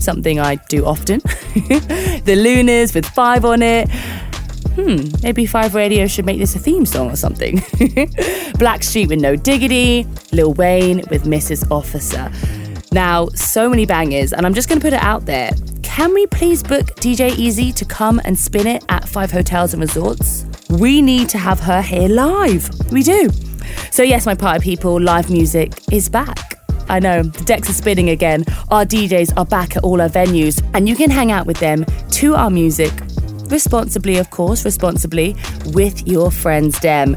something 0.00 0.40
I 0.40 0.54
do 0.70 0.86
often. 0.86 1.18
the 1.20 2.34
Luniz 2.34 2.94
with 2.94 3.04
five 3.04 3.44
on 3.44 3.60
it. 3.60 3.90
Hmm, 3.90 5.08
maybe 5.22 5.44
Five 5.44 5.74
Radio 5.74 6.06
should 6.06 6.24
make 6.24 6.38
this 6.38 6.56
a 6.56 6.58
theme 6.58 6.86
song 6.86 7.10
or 7.10 7.16
something. 7.16 7.58
Blackstreet 8.56 9.08
with 9.08 9.20
No 9.20 9.36
Diggity, 9.36 10.06
Lil 10.32 10.54
Wayne 10.54 11.02
with 11.10 11.24
Mrs. 11.24 11.70
Officer. 11.70 12.32
Now, 12.90 13.28
so 13.34 13.68
many 13.68 13.84
bangers, 13.84 14.32
and 14.32 14.46
I'm 14.46 14.54
just 14.54 14.70
going 14.70 14.80
to 14.80 14.82
put 14.82 14.94
it 14.94 15.02
out 15.02 15.26
there. 15.26 15.50
Can 15.84 16.12
we 16.12 16.26
please 16.26 16.60
book 16.60 16.86
DJ 16.96 17.38
Easy 17.38 17.70
to 17.70 17.84
come 17.84 18.20
and 18.24 18.36
spin 18.36 18.66
it 18.66 18.84
at 18.88 19.08
Five 19.08 19.30
Hotels 19.30 19.74
and 19.74 19.80
Resorts? 19.80 20.44
We 20.68 21.00
need 21.00 21.28
to 21.28 21.38
have 21.38 21.60
her 21.60 21.80
here 21.80 22.08
live. 22.08 22.68
We 22.90 23.04
do. 23.04 23.30
So, 23.92 24.02
yes, 24.02 24.26
my 24.26 24.34
party 24.34 24.60
people, 24.60 25.00
live 25.00 25.30
music 25.30 25.72
is 25.92 26.08
back. 26.08 26.58
I 26.88 26.98
know, 26.98 27.22
the 27.22 27.44
decks 27.44 27.70
are 27.70 27.74
spinning 27.74 28.10
again. 28.10 28.44
Our 28.72 28.84
DJs 28.84 29.36
are 29.36 29.44
back 29.44 29.76
at 29.76 29.84
all 29.84 30.00
our 30.00 30.08
venues, 30.08 30.60
and 30.74 30.88
you 30.88 30.96
can 30.96 31.10
hang 31.10 31.30
out 31.30 31.46
with 31.46 31.58
them 31.58 31.86
to 32.12 32.34
our 32.34 32.50
music 32.50 32.92
responsibly, 33.46 34.16
of 34.16 34.30
course, 34.30 34.64
responsibly 34.64 35.36
with 35.66 36.08
your 36.08 36.32
friends, 36.32 36.80
Dem. 36.80 37.16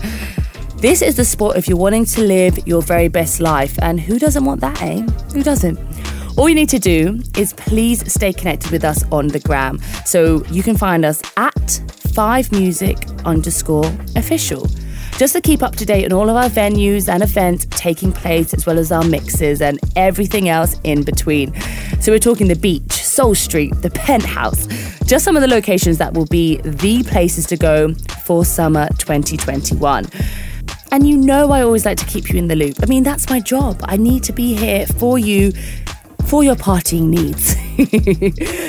This 0.75 1.01
is 1.01 1.15
the 1.15 1.25
spot 1.25 1.57
if 1.57 1.67
you're 1.67 1.79
wanting 1.79 2.05
to 2.05 2.21
live 2.21 2.67
your 2.67 2.83
very 2.83 3.07
best 3.07 3.39
life. 3.39 3.79
And 3.81 4.00
who 4.00 4.19
doesn't 4.19 4.45
want 4.45 4.62
that, 4.62 4.79
eh? 4.83 5.01
Who 5.33 5.41
doesn't? 5.41 5.79
All 6.38 6.48
you 6.48 6.53
need 6.53 6.70
to 6.70 6.77
do 6.77 7.20
is 7.36 7.53
please 7.53 8.12
stay 8.13 8.32
connected 8.32 8.72
with 8.72 8.84
us 8.84 9.03
on 9.12 9.27
the 9.27 9.39
gram. 9.39 9.79
So 10.06 10.46
you 10.46 10.62
can 10.62 10.77
find 10.77 11.03
us 11.03 11.20
at 11.36 11.56
5music 11.56 13.25
underscore 13.25 13.91
official. 14.15 14.67
Just 15.17 15.34
to 15.34 15.41
keep 15.41 15.63
up 15.63 15.75
to 15.77 15.86
date 15.86 16.06
on 16.06 16.13
all 16.13 16.29
of 16.29 16.36
our 16.36 16.48
venues 16.48 17.12
and 17.12 17.24
events 17.24 17.65
taking 17.72 18.12
place, 18.12 18.54
as 18.54 18.67
well 18.67 18.78
as 18.78 18.91
our 18.91 19.04
mixes 19.04 19.63
and 19.63 19.80
everything 19.95 20.47
else 20.47 20.80
in 20.84 21.02
between. 21.02 21.60
So 22.02 22.12
we're 22.12 22.19
talking 22.19 22.47
the 22.47 22.56
beach, 22.56 22.91
Soul 22.91 23.34
Street, 23.34 23.73
the 23.82 23.89
penthouse, 23.89 24.67
just 25.06 25.26
some 25.26 25.36
of 25.36 25.41
the 25.41 25.47
locations 25.47 25.97
that 25.97 26.13
will 26.13 26.28
be 26.28 26.58
the 26.58 27.02
places 27.02 27.47
to 27.47 27.58
go 27.58 27.95
for 28.26 28.45
summer 28.45 28.88
2021. 29.00 30.06
And 30.91 31.10
you 31.10 31.17
know, 31.17 31.52
I 31.52 31.63
always 31.63 31.84
like 31.84 31.97
to 31.97 32.06
keep 32.06 32.30
you 32.30 32.38
in 32.38 32.47
the 32.47 32.56
loop. 32.56 32.76
I 32.84 32.86
mean, 32.86 33.02
that's 33.02 33.28
my 33.28 33.39
job. 33.39 33.80
I 33.86 33.97
need 33.97 34.23
to 34.26 34.34
be 34.34 34.54
here 34.54 34.86
for 34.86 35.17
you 35.17 35.52
for 36.27 36.43
your 36.43 36.55
partying 36.55 37.07
needs. 37.07 37.55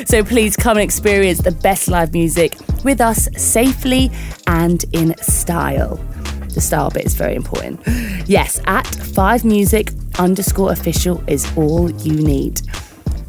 so 0.08 0.22
please 0.22 0.56
come 0.56 0.76
and 0.76 0.84
experience 0.84 1.40
the 1.40 1.50
best 1.50 1.88
live 1.88 2.12
music 2.12 2.54
with 2.84 3.00
us 3.00 3.28
safely 3.36 4.10
and 4.46 4.84
in 4.92 5.16
style. 5.18 5.96
The 6.54 6.60
style 6.60 6.90
bit 6.90 7.04
is 7.04 7.14
very 7.14 7.34
important. 7.34 7.80
Yes, 8.26 8.60
at 8.66 8.84
5music 8.86 9.92
underscore 10.18 10.72
official 10.72 11.22
is 11.26 11.50
all 11.56 11.90
you 11.90 12.14
need. 12.14 12.62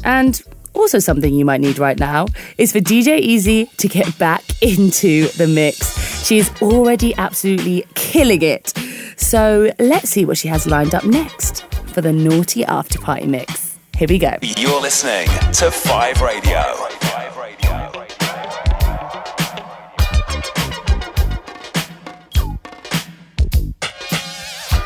And 0.04 0.40
also, 0.72 0.98
something 1.00 1.34
you 1.34 1.44
might 1.44 1.60
need 1.60 1.78
right 1.78 1.98
now 1.98 2.26
is 2.56 2.72
for 2.72 2.78
DJ 2.78 3.18
Easy 3.18 3.66
to 3.78 3.88
get 3.88 4.16
back 4.18 4.42
into 4.62 5.28
the 5.30 5.46
mix. 5.46 6.24
She 6.24 6.38
is 6.38 6.50
already 6.62 7.14
absolutely 7.16 7.84
killing 7.94 8.42
it. 8.42 8.72
So 9.16 9.72
let's 9.78 10.10
see 10.10 10.24
what 10.24 10.38
she 10.38 10.48
has 10.48 10.66
lined 10.66 10.94
up 10.94 11.04
next 11.04 11.64
for 11.92 12.00
the 12.00 12.12
Naughty 12.12 12.64
After 12.64 12.98
Party 12.98 13.26
mix. 13.26 13.69
Here 14.00 14.08
we 14.08 14.18
go. 14.18 14.32
You're 14.40 14.80
listening 14.80 15.28
to 15.52 15.70
5 15.70 16.22
Radio. 16.22 16.62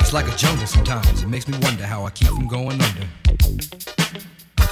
It's 0.01 0.13
like 0.13 0.27
a 0.27 0.37
jungle 0.37 0.67
sometimes. 0.67 1.23
It 1.23 1.29
makes 1.29 1.47
me 1.47 1.57
wonder 1.63 1.87
how 1.87 2.05
I 2.05 2.11
keep 2.11 2.27
from 2.27 2.49
going 2.49 2.83
under. 2.83 3.07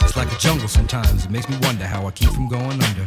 It's 0.01 0.17
like 0.17 0.33
a 0.33 0.39
jungle 0.41 0.67
sometimes. 0.67 1.25
It 1.25 1.31
makes 1.31 1.49
me 1.49 1.57
wonder 1.63 1.85
how 1.85 2.09
I 2.09 2.11
keep 2.11 2.31
from 2.31 2.49
going 2.49 2.83
under. 2.83 3.07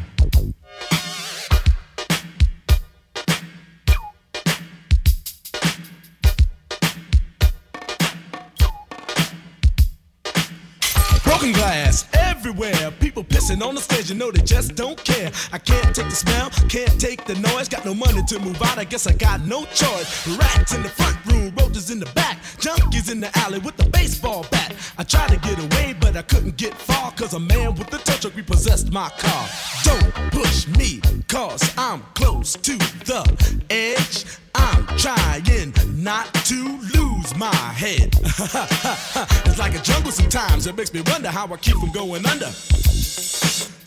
Glass 11.54 12.06
everywhere. 12.14 12.92
People 13.00 13.24
pissing 13.24 13.64
on 13.64 13.76
the 13.76 13.82
stage, 13.82 14.10
you 14.10 14.16
know 14.16 14.32
they 14.32 14.42
just 14.42 14.76
don't 14.76 15.02
care. 15.04 15.32
I 15.52 15.60
can't 15.60 15.96
take 15.96 16.10
the 16.10 16.16
smell, 16.16 16.50
can't 16.70 17.00
take 17.00 17.24
the 17.26 17.36
noise. 17.36 17.70
Got 17.70 17.86
no 17.86 17.94
money 17.94 18.24
to 18.30 18.40
move 18.40 18.60
out, 18.64 18.80
I 18.80 18.84
guess 18.84 19.06
I 19.06 19.14
got 19.14 19.42
no 19.46 19.64
choice. 19.66 20.28
Rats 20.38 20.74
in 20.74 20.82
the 20.82 20.90
front 20.90 21.24
room, 21.28 21.54
roaches 21.56 21.92
in 21.92 22.00
the 22.00 22.08
back, 22.14 22.42
junkies 22.58 23.12
in 23.12 23.20
the 23.20 23.30
alley 23.38 23.60
with 23.60 23.78
the 23.78 23.88
baseball 23.90 24.46
bat. 24.50 24.74
I 24.98 25.04
tried 25.04 25.30
to 25.30 25.38
get 25.38 25.60
away, 25.60 25.96
but 26.00 26.18
I 26.18 26.24
couldn't 26.24 26.58
get 26.58 26.74
far, 26.74 27.12
cause 27.12 27.34
a 27.34 27.40
man 27.40 27.76
with 27.76 27.94
a 27.94 28.00
tow 28.00 28.14
truck 28.14 28.36
repossessed 28.36 28.92
my 28.92 29.10
car. 29.18 29.48
Don't 29.84 30.32
push 30.32 30.68
me, 30.68 31.00
cause 31.28 31.62
I'm 31.78 32.02
close 32.16 32.54
to 32.54 32.78
the 32.78 33.62
edge. 33.70 34.26
I'm 34.56 34.86
trying 34.98 35.74
not 36.06 36.32
to 36.46 36.80
lose 36.94 37.36
my 37.36 37.54
head. 37.54 38.16
it's 38.24 39.58
like 39.58 39.74
a 39.74 39.82
jungle 39.82 40.12
sometimes. 40.12 40.68
It 40.68 40.78
makes 40.78 40.94
me 40.94 41.02
wonder 41.08 41.30
how 41.30 41.52
I 41.52 41.58
keep 41.58 41.78
from 41.78 41.92
going 41.92 42.26
under. 42.28 42.52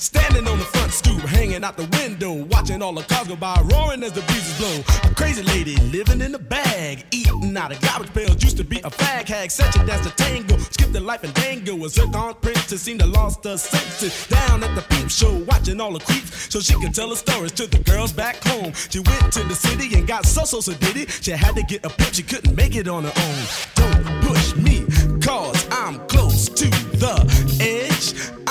Standing 0.01 0.47
on 0.47 0.59
the 0.59 0.65
front 0.65 0.93
stoop, 0.93 1.21
hanging 1.23 1.63
out 1.65 1.77
the 1.77 1.87
window, 1.99 2.33
watching 2.33 2.83
all 2.83 2.93
the 2.93 3.03
cars 3.03 3.29
go 3.29 3.37
by, 3.37 3.61
roaring 3.73 4.03
as 4.03 4.13
the 4.13 4.23
breezes 4.23 4.57
blow. 4.59 5.11
A 5.11 5.15
crazy 5.15 5.43
lady 5.43 5.77
living 5.93 6.21
in 6.21 6.35
a 6.35 6.39
bag, 6.39 7.05
eating 7.11 7.57
out 7.57 7.73
of 7.73 7.81
garbage 7.81 8.13
pails. 8.15 8.43
Used 8.43 8.57
to 8.59 8.65
be 8.65 8.79
a 8.79 8.91
fag 8.91 9.29
hag, 9.29 9.51
such 9.51 9.75
a 9.77 9.85
dance 9.87 10.07
to 10.07 10.15
tango. 10.15 10.57
Skipped 10.57 10.93
the 10.93 11.01
life 11.01 11.25
and 11.25 11.35
dango. 11.35 11.85
A 11.85 11.89
zircon 11.89 12.35
princess 12.41 12.83
seemed 12.83 13.01
to 13.01 13.07
lost 13.07 13.45
her 13.45 13.57
senses. 13.57 14.27
Down 14.29 14.63
at 14.63 14.75
the 14.75 14.83
peep 14.83 15.11
show, 15.11 15.45
watching 15.45 15.81
all 15.81 15.93
the 15.93 16.01
creeps, 16.01 16.53
so 16.53 16.61
she 16.61 16.75
could 16.81 16.95
tell 16.95 17.11
her 17.11 17.17
stories 17.17 17.53
to 17.53 17.67
the 17.67 17.79
girls 17.81 18.13
back 18.13 18.43
home. 18.45 18.73
She 18.91 19.01
went 19.01 19.33
to 19.33 19.43
the 19.45 19.55
city 19.55 19.95
and 19.97 20.07
got 20.07 20.27
so 20.27 20.58
so 20.63 20.73
so 20.73 20.79
did 20.79 20.97
it. 20.97 21.11
She 21.11 21.31
had 21.31 21.55
to 21.55 21.63
get 21.63 21.85
a 21.85 21.89
pimp, 21.89 22.15
she 22.15 22.23
couldn't 22.23 22.57
make 22.57 22.75
it 22.75 22.89
on 22.89 23.05
her 23.05 23.13
own. 23.15 23.45
Don't 23.75 24.23
push 24.23 24.57
me, 24.57 24.85
cause 25.21 25.67
I'm 25.71 25.99
close 26.09 26.49
to 26.49 26.69
the 26.99 27.15
edge. 27.61 28.48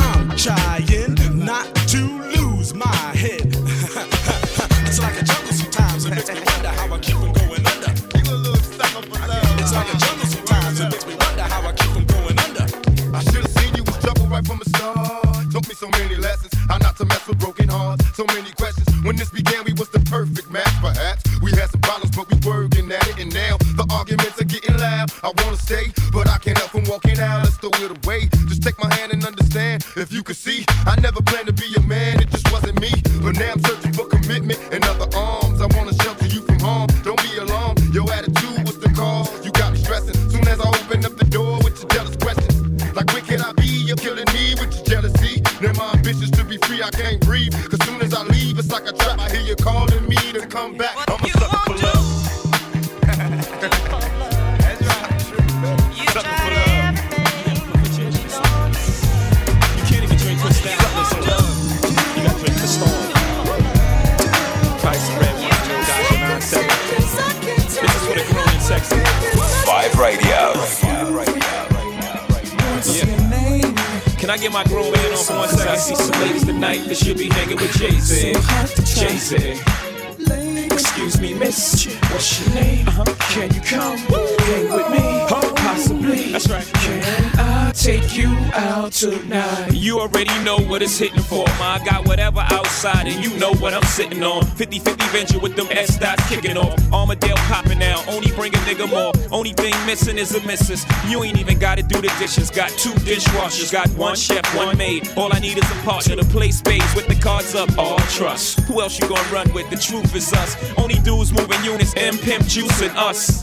and 92.95 93.23
you 93.23 93.37
know 93.37 93.53
what 93.55 93.73
I'm 93.73 93.83
sitting 93.83 94.23
on. 94.23 94.45
50 94.45 94.79
50 94.79 95.05
venture 95.07 95.39
with 95.39 95.55
them 95.55 95.67
S 95.71 95.97
dots 95.97 96.27
kicking 96.29 96.57
off. 96.57 96.79
Armadale 96.91 97.35
popping 97.49 97.81
out. 97.83 98.07
only 98.07 98.31
bring 98.31 98.53
a 98.53 98.57
nigga 98.59 98.89
more. 98.89 99.11
Only 99.31 99.53
thing 99.53 99.73
missing 99.85 100.17
is 100.17 100.33
a 100.35 100.41
missus. 100.45 100.85
You 101.07 101.23
ain't 101.23 101.39
even 101.39 101.59
gotta 101.59 101.83
do 101.83 102.01
the 102.01 102.13
dishes. 102.19 102.49
Got 102.49 102.69
two 102.71 102.93
dishwashers, 103.05 103.71
got 103.71 103.89
one 103.97 104.15
chef, 104.15 104.43
one 104.55 104.77
maid. 104.77 105.09
All 105.17 105.33
I 105.33 105.39
need 105.39 105.57
is 105.57 105.69
a 105.71 105.75
partner 105.83 106.15
to 106.15 106.25
play 106.25 106.51
space 106.51 106.95
with 106.95 107.07
the 107.07 107.15
cards 107.15 107.55
up. 107.55 107.77
All 107.77 107.99
trust. 108.17 108.59
Who 108.61 108.81
else 108.81 108.99
you 108.99 109.07
gonna 109.07 109.33
run 109.33 109.51
with? 109.53 109.69
The 109.69 109.77
truth 109.77 110.15
is 110.15 110.31
us. 110.33 110.55
Only 110.77 110.95
dudes 110.95 111.33
moving 111.33 111.63
units, 111.63 111.93
M 111.97 112.17
Pimp 112.17 112.43
juicing 112.43 112.95
us. 112.95 113.36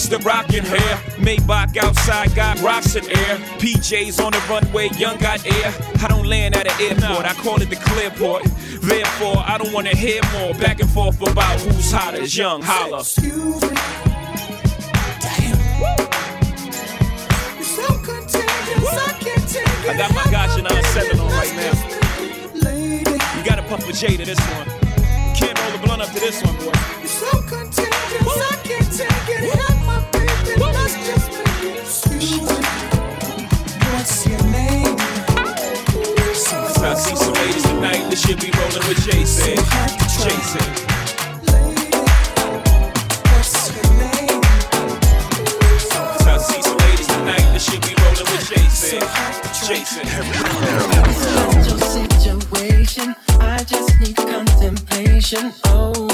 It's 0.00 0.08
the 0.08 0.18
rockin' 0.20 0.64
hair. 0.64 0.96
Maybach 1.18 1.76
outside 1.76 2.34
got 2.34 2.58
rocks 2.62 2.96
in 2.96 3.04
air. 3.04 3.36
PJs 3.60 4.24
on 4.24 4.32
the 4.32 4.42
runway, 4.48 4.88
young 4.96 5.18
got 5.18 5.44
air. 5.44 5.74
I 6.02 6.08
don't 6.08 6.26
land 6.26 6.56
at 6.56 6.66
an 6.66 6.80
airport, 6.80 7.26
I 7.26 7.34
call 7.34 7.60
it 7.60 7.68
the 7.68 7.76
clearport. 7.76 8.44
Therefore, 8.80 9.44
I 9.46 9.58
don't 9.58 9.74
wanna 9.74 9.94
hear 9.94 10.22
more 10.32 10.54
back 10.54 10.80
and 10.80 10.88
forth 10.88 11.20
about 11.20 11.60
who's 11.60 11.92
hotter, 11.92 12.24
young 12.24 12.62
holla. 12.62 13.00
Excuse 13.00 13.60
me. 13.60 13.76
Damn. 15.20 15.58
You're 17.56 17.64
so 17.64 17.86
contagious, 17.98 18.88
I 18.88 19.12
can't 19.20 19.48
take 19.50 19.66
it. 19.66 19.90
I 19.90 19.96
got 19.98 20.14
my 20.14 20.24
gotcha 20.30 20.64
on 20.64 20.84
seven 20.94 21.20
on 21.20 21.30
right 21.30 21.54
now. 21.56 21.74
You 23.36 23.44
gotta 23.44 23.62
pump 23.64 23.86
a 23.86 23.92
J 23.92 24.16
to 24.16 24.24
this 24.24 24.40
one. 24.56 24.66
Can't 25.36 25.60
roll 25.60 25.72
the 25.72 25.78
blunt 25.84 26.00
up 26.00 26.08
to 26.08 26.20
this 26.20 26.42
one, 26.42 26.56
boy. 26.56 26.72
You're 27.00 27.06
so 27.06 27.42
contagious. 27.42 27.89
see 37.00 37.16
some 37.16 37.32
ladies 37.32 37.62
tonight. 37.62 38.10
This 38.10 38.20
should 38.26 38.40
be 38.40 38.50
rolling 38.58 38.86
with 38.86 39.00
Jason. 39.04 39.56
Jason. 40.20 40.20
Jason. 40.20 40.86
Jason. 49.66 50.04
Situation, 51.80 53.14
I 53.40 53.64
just 53.64 54.00
need 54.00 54.16
contemplation. 54.16 55.52
Jason. 55.52 56.09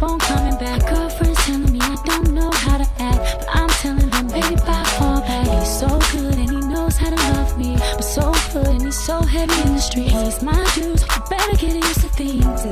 keep 0.00 0.20
coming 0.20 0.56
back. 0.58 0.86
Girlfriends 0.88 1.44
telling 1.44 1.72
me 1.72 1.78
I 1.80 1.96
don't 2.04 2.32
know 2.32 2.50
how 2.50 2.78
to 2.78 2.88
act, 2.98 3.38
but 3.38 3.48
I'm 3.54 3.68
telling 3.68 4.08
them, 4.08 4.28
baby, 4.28 4.56
I 4.66 4.84
fall 4.98 5.20
back. 5.20 5.46
He's 5.46 5.78
so 5.78 5.88
good 6.12 6.38
and 6.38 6.50
he 6.50 6.60
knows 6.60 6.96
how 6.96 7.10
to 7.10 7.16
love 7.34 7.58
me, 7.58 7.76
but 7.76 8.02
so 8.02 8.32
good 8.52 8.66
and 8.68 8.82
he's 8.82 8.98
so 8.98 9.20
heavy 9.22 9.60
in 9.62 9.74
the 9.74 9.80
streets. 9.80 10.12
He's 10.12 10.42
my 10.42 10.64
juice, 10.74 11.04
better 11.28 11.56
get 11.56 11.74
used 11.74 12.00
to 12.00 12.08
things. 12.08 12.69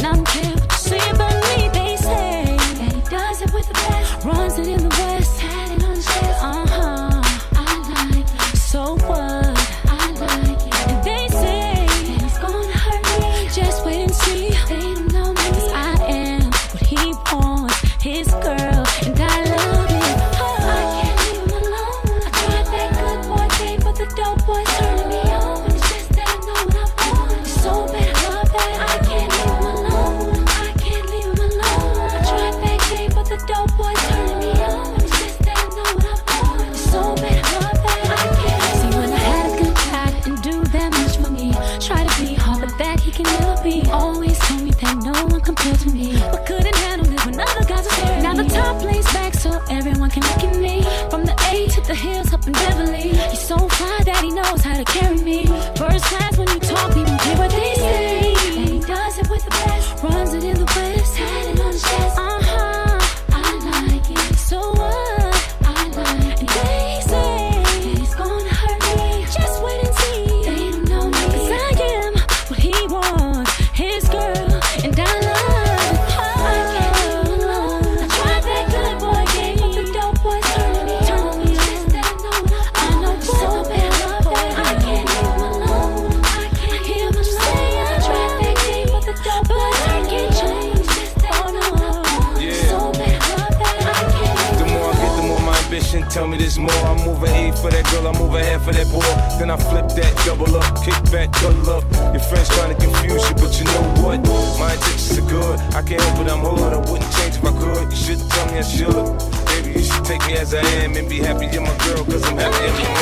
as 110.49 110.55
I 110.55 110.69
am 110.83 110.97
and 110.97 111.09
be 111.09 111.19
happy 111.19 111.45
in 111.57 111.63
my 111.63 111.77
girl, 111.79 112.05
cause 112.05 112.25
I'm 112.25 112.39
happy 112.39 112.65
in 112.65 112.73
my 112.73 112.98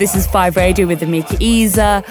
This 0.00 0.14
is 0.14 0.26
Five 0.26 0.56
Radio 0.56 0.86
with 0.86 1.02
Amika 1.02 1.38
Isa. 1.40 2.02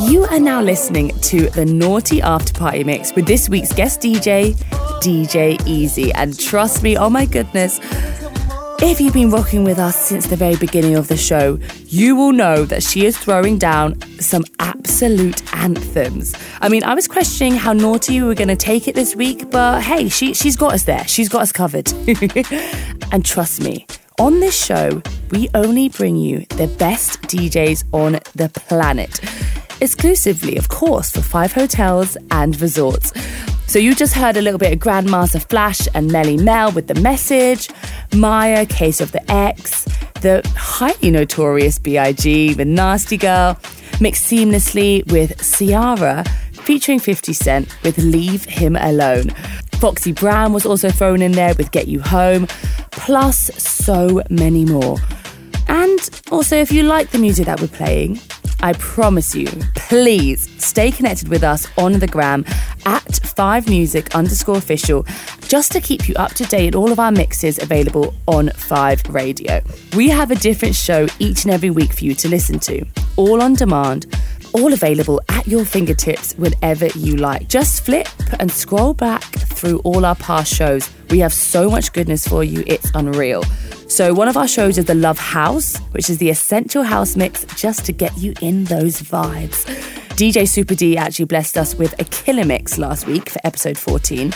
You 0.00 0.24
are 0.24 0.38
now 0.38 0.60
listening 0.60 1.18
to 1.20 1.48
the 1.48 1.64
Naughty 1.64 2.20
After 2.20 2.52
Party 2.52 2.84
Mix 2.84 3.14
with 3.14 3.24
this 3.24 3.48
week's 3.48 3.72
guest 3.72 4.02
DJ, 4.02 4.52
DJ 5.00 5.58
Easy. 5.66 6.12
And 6.12 6.38
trust 6.38 6.82
me, 6.82 6.94
oh 6.94 7.08
my 7.08 7.24
goodness, 7.24 7.80
if 8.82 9.00
you've 9.00 9.14
been 9.14 9.30
rocking 9.30 9.64
with 9.64 9.78
us 9.78 9.96
since 9.96 10.26
the 10.26 10.36
very 10.36 10.56
beginning 10.56 10.94
of 10.94 11.08
the 11.08 11.16
show, 11.16 11.58
you 11.86 12.16
will 12.16 12.32
know 12.32 12.66
that 12.66 12.82
she 12.82 13.06
is 13.06 13.16
throwing 13.16 13.56
down 13.56 13.98
some 14.20 14.44
absolute 14.58 15.42
anthems. 15.54 16.34
I 16.60 16.68
mean, 16.68 16.84
I 16.84 16.92
was 16.94 17.08
questioning 17.08 17.54
how 17.54 17.72
naughty 17.72 18.20
we 18.20 18.26
were 18.26 18.34
going 18.34 18.48
to 18.48 18.56
take 18.56 18.88
it 18.88 18.94
this 18.94 19.16
week, 19.16 19.50
but 19.50 19.80
hey, 19.80 20.10
she, 20.10 20.34
she's 20.34 20.56
got 20.56 20.74
us 20.74 20.84
there. 20.84 21.08
She's 21.08 21.30
got 21.30 21.40
us 21.40 21.50
covered. 21.50 21.90
and 23.10 23.24
trust 23.24 23.62
me, 23.62 23.86
on 24.18 24.40
this 24.40 24.64
show, 24.64 25.02
we 25.30 25.48
only 25.54 25.88
bring 25.88 26.16
you 26.16 26.46
the 26.56 26.66
best 26.78 27.22
DJs 27.22 27.84
on 27.92 28.12
the 28.34 28.48
planet, 28.48 29.20
exclusively, 29.80 30.56
of 30.56 30.68
course, 30.68 31.10
for 31.10 31.22
five 31.22 31.52
hotels 31.52 32.16
and 32.30 32.60
resorts. 32.60 33.12
So 33.66 33.78
you 33.78 33.94
just 33.94 34.14
heard 34.14 34.36
a 34.36 34.42
little 34.42 34.58
bit 34.58 34.72
of 34.72 34.78
Grandmaster 34.78 35.42
Flash 35.48 35.88
and 35.94 36.10
Melle 36.10 36.42
Mel 36.42 36.72
with 36.72 36.88
the 36.88 36.94
message, 36.96 37.70
Mya, 38.12 38.66
Case 38.66 39.00
of 39.00 39.12
the 39.12 39.30
Ex, 39.30 39.84
the 40.20 40.42
highly 40.56 41.10
notorious 41.10 41.78
B.I.G. 41.78 42.54
with 42.54 42.66
Nasty 42.68 43.16
Girl, 43.16 43.58
mixed 44.00 44.30
seamlessly 44.30 45.10
with 45.10 45.40
Ciara, 45.40 46.24
featuring 46.52 46.98
50 46.98 47.32
Cent 47.32 47.82
with 47.82 47.98
Leave 47.98 48.44
Him 48.44 48.76
Alone. 48.76 49.30
Foxy 49.82 50.12
Brown 50.12 50.52
was 50.52 50.64
also 50.64 50.90
thrown 50.90 51.22
in 51.22 51.32
there 51.32 51.56
with 51.56 51.72
Get 51.72 51.88
You 51.88 52.00
Home, 52.02 52.46
plus 52.92 53.50
so 53.60 54.22
many 54.30 54.64
more. 54.64 54.96
And 55.66 55.98
also, 56.30 56.54
if 56.54 56.70
you 56.70 56.84
like 56.84 57.10
the 57.10 57.18
music 57.18 57.46
that 57.46 57.60
we're 57.60 57.66
playing, 57.66 58.20
I 58.60 58.74
promise 58.74 59.34
you, 59.34 59.48
please 59.74 60.48
stay 60.64 60.92
connected 60.92 61.26
with 61.26 61.42
us 61.42 61.66
on 61.76 61.94
the 61.94 62.06
gram 62.06 62.44
at 62.86 63.04
5music 63.04 64.14
underscore 64.14 64.56
official 64.56 65.04
just 65.48 65.72
to 65.72 65.80
keep 65.80 66.08
you 66.08 66.14
up 66.14 66.32
to 66.34 66.44
date 66.44 66.76
on 66.76 66.80
all 66.80 66.92
of 66.92 67.00
our 67.00 67.10
mixes 67.10 67.60
available 67.60 68.14
on 68.28 68.50
5 68.50 69.02
Radio. 69.08 69.62
We 69.96 70.08
have 70.10 70.30
a 70.30 70.36
different 70.36 70.76
show 70.76 71.08
each 71.18 71.42
and 71.44 71.52
every 71.52 71.70
week 71.70 71.92
for 71.92 72.04
you 72.04 72.14
to 72.14 72.28
listen 72.28 72.60
to, 72.60 72.86
all 73.16 73.42
on 73.42 73.54
demand 73.54 74.06
all 74.54 74.72
available 74.72 75.20
at 75.28 75.46
your 75.46 75.64
fingertips 75.64 76.34
whenever 76.34 76.86
you 76.88 77.16
like. 77.16 77.48
Just 77.48 77.84
flip 77.84 78.08
and 78.40 78.50
scroll 78.50 78.94
back 78.94 79.22
through 79.22 79.78
all 79.80 80.04
our 80.04 80.16
past 80.16 80.54
shows. 80.54 80.90
We 81.12 81.18
have 81.18 81.34
so 81.34 81.68
much 81.68 81.92
goodness 81.92 82.26
for 82.26 82.42
you, 82.42 82.64
it's 82.66 82.90
unreal. 82.94 83.42
So, 83.86 84.14
one 84.14 84.28
of 84.28 84.38
our 84.38 84.48
shows 84.48 84.78
is 84.78 84.86
the 84.86 84.94
Love 84.94 85.18
House, 85.18 85.76
which 85.90 86.08
is 86.08 86.16
the 86.16 86.30
essential 86.30 86.82
house 86.82 87.16
mix 87.16 87.44
just 87.54 87.84
to 87.84 87.92
get 87.92 88.16
you 88.16 88.32
in 88.40 88.64
those 88.64 89.02
vibes. 89.02 89.66
DJ 90.16 90.48
Super 90.48 90.74
D 90.74 90.96
actually 90.96 91.26
blessed 91.26 91.58
us 91.58 91.74
with 91.74 91.92
a 92.00 92.04
killer 92.04 92.46
mix 92.46 92.78
last 92.78 93.06
week 93.06 93.28
for 93.28 93.38
episode 93.44 93.76
14, 93.76 94.32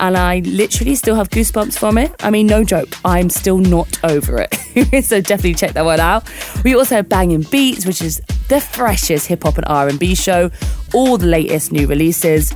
and 0.00 0.16
I 0.16 0.38
literally 0.46 0.94
still 0.94 1.14
have 1.14 1.28
goosebumps 1.28 1.78
from 1.78 1.98
it. 1.98 2.14
I 2.20 2.30
mean, 2.30 2.46
no 2.46 2.64
joke, 2.64 2.88
I'm 3.04 3.28
still 3.28 3.58
not 3.58 4.02
over 4.02 4.38
it. 4.38 5.04
so 5.04 5.20
definitely 5.20 5.56
check 5.56 5.72
that 5.72 5.84
one 5.84 6.00
out. 6.00 6.24
We 6.64 6.74
also 6.74 6.94
have 6.94 7.08
Banging 7.10 7.42
Beats, 7.42 7.84
which 7.84 8.00
is 8.00 8.22
the 8.48 8.62
freshest 8.62 9.26
hip 9.26 9.42
hop 9.42 9.58
and 9.58 9.66
R&B 9.66 10.14
show, 10.14 10.50
all 10.94 11.18
the 11.18 11.26
latest 11.26 11.70
new 11.70 11.86
releases. 11.86 12.54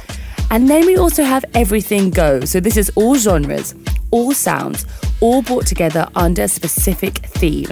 And 0.51 0.69
then 0.69 0.87
we 0.87 0.97
also 0.97 1.23
have 1.23 1.45
Everything 1.55 2.11
Go. 2.11 2.41
So 2.41 2.61
this 2.61 2.77
is 2.77 2.91
all 2.95 3.17
genres, 3.17 3.75
all 4.11 4.33
sounds, 4.33 4.87
all 5.21 5.43
brought 5.43 5.67
together 5.67 6.09
under 6.15 6.43
a 6.43 6.49
specific 6.49 7.19
theme. 7.19 7.69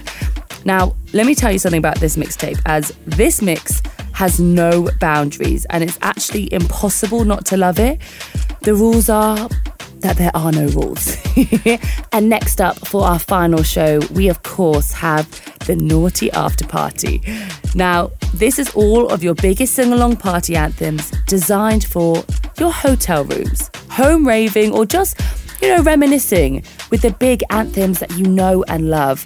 Now, 0.64 0.94
let 1.12 1.26
me 1.26 1.34
tell 1.34 1.52
you 1.52 1.58
something 1.58 1.78
about 1.78 1.98
this 2.00 2.16
mixtape, 2.16 2.60
as 2.66 2.92
this 3.06 3.40
mix 3.40 3.80
has 4.12 4.40
no 4.40 4.88
boundaries 5.00 5.66
and 5.70 5.84
it's 5.84 5.98
actually 6.02 6.52
impossible 6.52 7.24
not 7.24 7.44
to 7.46 7.56
love 7.56 7.78
it. 7.78 8.00
The 8.62 8.74
rules 8.74 9.08
are 9.08 9.48
that 10.06 10.18
there 10.18 10.30
are 10.34 10.52
no 10.52 10.68
rules. 10.68 11.16
and 12.12 12.28
next 12.28 12.60
up 12.60 12.78
for 12.86 13.04
our 13.04 13.18
final 13.18 13.64
show, 13.64 13.98
we 14.12 14.28
of 14.28 14.40
course 14.44 14.92
have 14.92 15.28
the 15.66 15.74
Naughty 15.74 16.30
After 16.30 16.64
Party. 16.64 17.20
Now, 17.74 18.12
this 18.32 18.60
is 18.60 18.72
all 18.76 19.08
of 19.08 19.24
your 19.24 19.34
biggest 19.34 19.74
sing 19.74 19.92
along 19.92 20.18
party 20.18 20.54
anthems 20.54 21.10
designed 21.26 21.84
for 21.84 22.24
your 22.56 22.72
hotel 22.72 23.24
rooms, 23.24 23.68
home 23.90 24.24
raving, 24.26 24.72
or 24.72 24.86
just, 24.86 25.20
you 25.60 25.74
know, 25.74 25.82
reminiscing 25.82 26.62
with 26.92 27.02
the 27.02 27.10
big 27.10 27.42
anthems 27.50 27.98
that 27.98 28.16
you 28.16 28.26
know 28.26 28.64
and 28.68 28.88
love. 28.88 29.24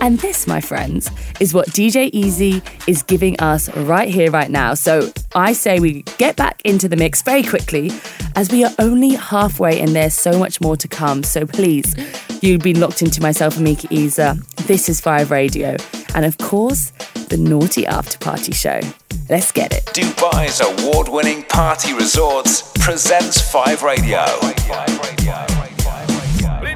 And 0.00 0.18
this, 0.18 0.46
my 0.46 0.60
friends, 0.60 1.10
is 1.40 1.54
what 1.54 1.68
DJ 1.68 2.10
Easy 2.12 2.62
is 2.86 3.02
giving 3.02 3.38
us 3.40 3.74
right 3.76 4.08
here, 4.08 4.30
right 4.30 4.50
now. 4.50 4.74
So 4.74 5.12
I 5.34 5.52
say 5.52 5.80
we 5.80 6.02
get 6.18 6.36
back 6.36 6.60
into 6.64 6.88
the 6.88 6.96
mix 6.96 7.22
very 7.22 7.42
quickly 7.42 7.90
as 8.34 8.50
we 8.50 8.64
are 8.64 8.72
only 8.78 9.10
halfway 9.10 9.80
and 9.80 9.94
there's 9.94 10.14
so 10.14 10.38
much 10.38 10.60
more 10.60 10.76
to 10.76 10.88
come. 10.88 11.22
So 11.22 11.46
please, 11.46 11.94
you've 12.42 12.62
been 12.62 12.80
locked 12.80 13.02
into 13.02 13.20
myself, 13.20 13.56
Amika 13.56 13.90
Isa. 13.92 14.38
This 14.66 14.88
is 14.88 15.00
Five 15.00 15.30
Radio. 15.30 15.76
And 16.14 16.24
of 16.24 16.38
course, 16.38 16.90
the 17.28 17.36
Naughty 17.36 17.86
After 17.86 18.18
Party 18.18 18.52
Show. 18.52 18.80
Let's 19.28 19.52
get 19.52 19.72
it. 19.72 19.84
Dubai's 19.86 20.60
award 20.60 21.08
winning 21.08 21.44
party 21.44 21.94
resorts 21.94 22.72
presents 22.80 23.40
5 23.50 23.82
Radio. 23.82 24.24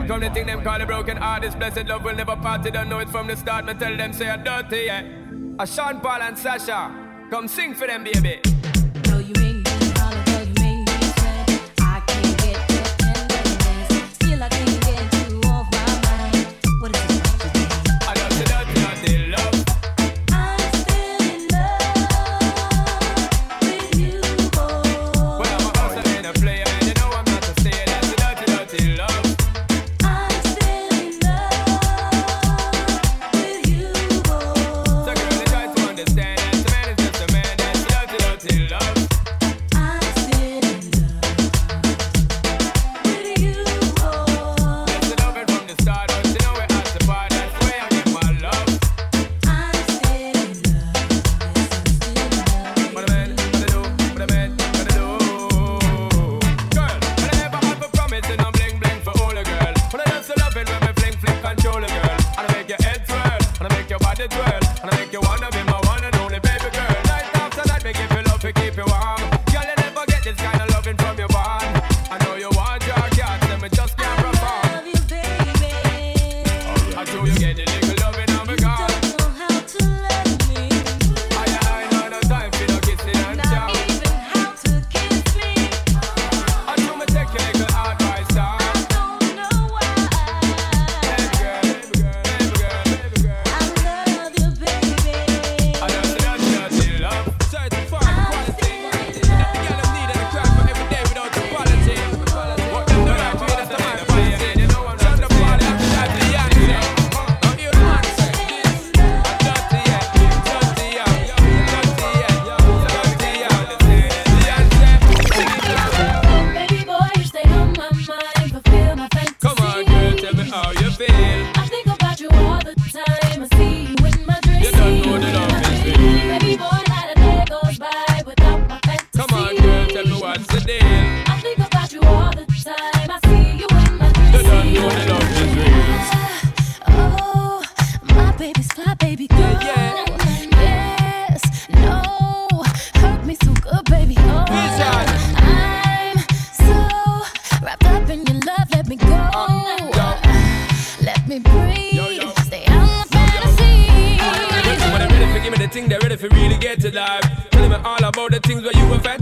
Come 0.07 0.21
the 0.21 0.31
thing 0.31 0.47
them 0.47 0.62
call 0.62 0.81
a 0.81 0.87
broken 0.87 1.16
heart. 1.16 1.42
This 1.42 1.55
blessed 1.57 1.87
love 1.87 2.05
will 2.05 2.14
never 2.14 2.37
part. 2.37 2.62
Don't 2.62 2.88
know 2.88 3.01
it 3.01 3.09
from 3.09 3.27
the 3.27 3.37
start. 3.37 3.64
Me 3.64 3.75
tell 3.75 3.97
them 3.97 4.12
say 4.12 4.29
I'm 4.29 4.45
dirty, 4.45 4.85
yeah. 4.87 5.03
A 5.59 5.66
Sean 5.66 6.01
Paul 6.01 6.23
and 6.23 6.38
Sasha, 6.38 6.95
come 7.31 7.49
sing 7.49 7.75
for 7.75 7.87
them, 7.87 8.05
baby. 8.05 8.56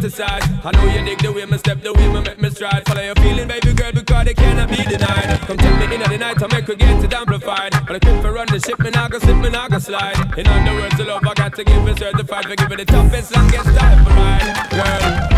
I 0.04 0.70
know 0.72 0.84
you 0.84 1.02
dig 1.02 1.18
the 1.20 1.32
way 1.32 1.46
me 1.46 1.56
step, 1.56 1.80
the 1.80 1.90
way 1.90 2.08
me 2.12 2.20
make 2.20 2.38
me 2.38 2.50
stride. 2.50 2.84
Follow 2.86 3.00
your 3.00 3.14
feeling, 3.14 3.48
baby 3.48 3.72
girl, 3.72 3.90
because 3.90 4.26
they 4.26 4.34
cannot 4.34 4.68
be 4.68 4.76
denied. 4.76 5.40
Come 5.46 5.56
tell 5.56 5.76
me 5.78 5.94
in 5.94 6.02
the 6.02 6.18
night, 6.18 6.42
I 6.42 6.46
make 6.54 6.66
her 6.66 6.74
get 6.74 7.02
it 7.02 7.14
amplified. 7.14 7.72
But 7.86 7.96
I 7.96 7.98
quit 8.00 8.20
for 8.20 8.32
run 8.32 8.46
the 8.48 8.60
ship, 8.60 8.78
me 8.80 8.90
not 8.90 9.12
go 9.12 9.18
slip, 9.18 9.38
me 9.38 9.48
not 9.48 9.70
go 9.70 9.78
slide. 9.78 10.38
In 10.38 10.46
other 10.46 10.74
words, 10.74 10.98
the 10.98 11.04
love 11.04 11.26
I 11.26 11.32
got 11.32 11.54
to 11.54 11.64
give 11.64 11.88
is 11.88 11.96
certified 11.96 12.44
for 12.44 12.54
giving 12.54 12.76
the 12.76 12.84
toughest, 12.84 13.34
longest 13.34 13.78
time 13.78 14.04
for 14.04 14.10
ride, 14.10 14.70
girl. 14.72 15.33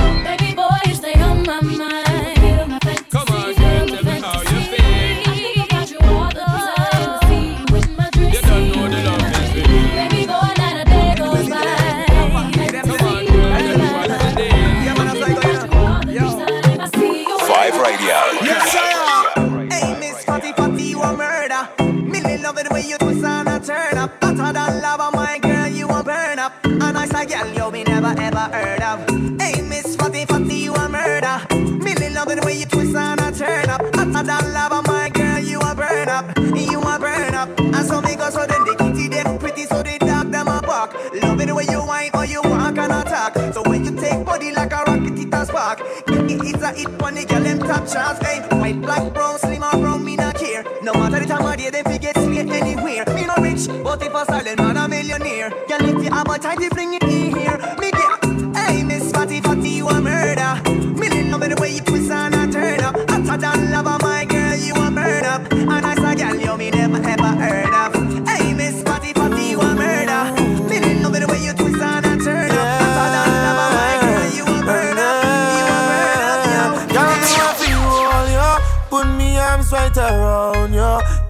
Spark. 46.29 46.47
It's 46.47 46.63
a 46.63 46.73
hit 46.73 47.03
when 47.03 47.15
the 47.15 47.25
girl 47.25 47.43
them 47.43 47.59
top 47.59 47.89
shots. 47.89 48.27
Hey, 48.27 48.41
white, 48.57 48.81
black, 48.81 49.13
brown, 49.13 49.39
slim 49.39 49.63
or 49.63 49.71
brown, 49.73 50.05
me 50.05 50.17
not 50.17 50.37
care. 50.37 50.65
No 50.83 50.93
matter 50.95 51.21
the 51.21 51.27
time 51.27 51.47
of 51.47 51.57
day, 51.57 51.71
them 51.71 51.85
fi 51.85 51.99
get 51.99 52.19
straight 52.19 52.51
anywhere. 52.51 53.05
Me 53.15 53.27
no 53.27 53.35
rich, 53.41 53.67
but 53.83 54.03
if 54.03 54.15
I 54.15 54.23
a 54.23 54.25
silent 54.27 54.59
man 54.59 54.77
a 54.77 54.89
millionaire. 54.89 55.51
Girl, 55.51 55.89
if 55.89 56.05
you 56.05 56.11
have 56.11 56.29
a 56.29 56.39
time 56.39 56.59
to 56.59 56.69
fling 56.71 56.95
it 56.95 57.06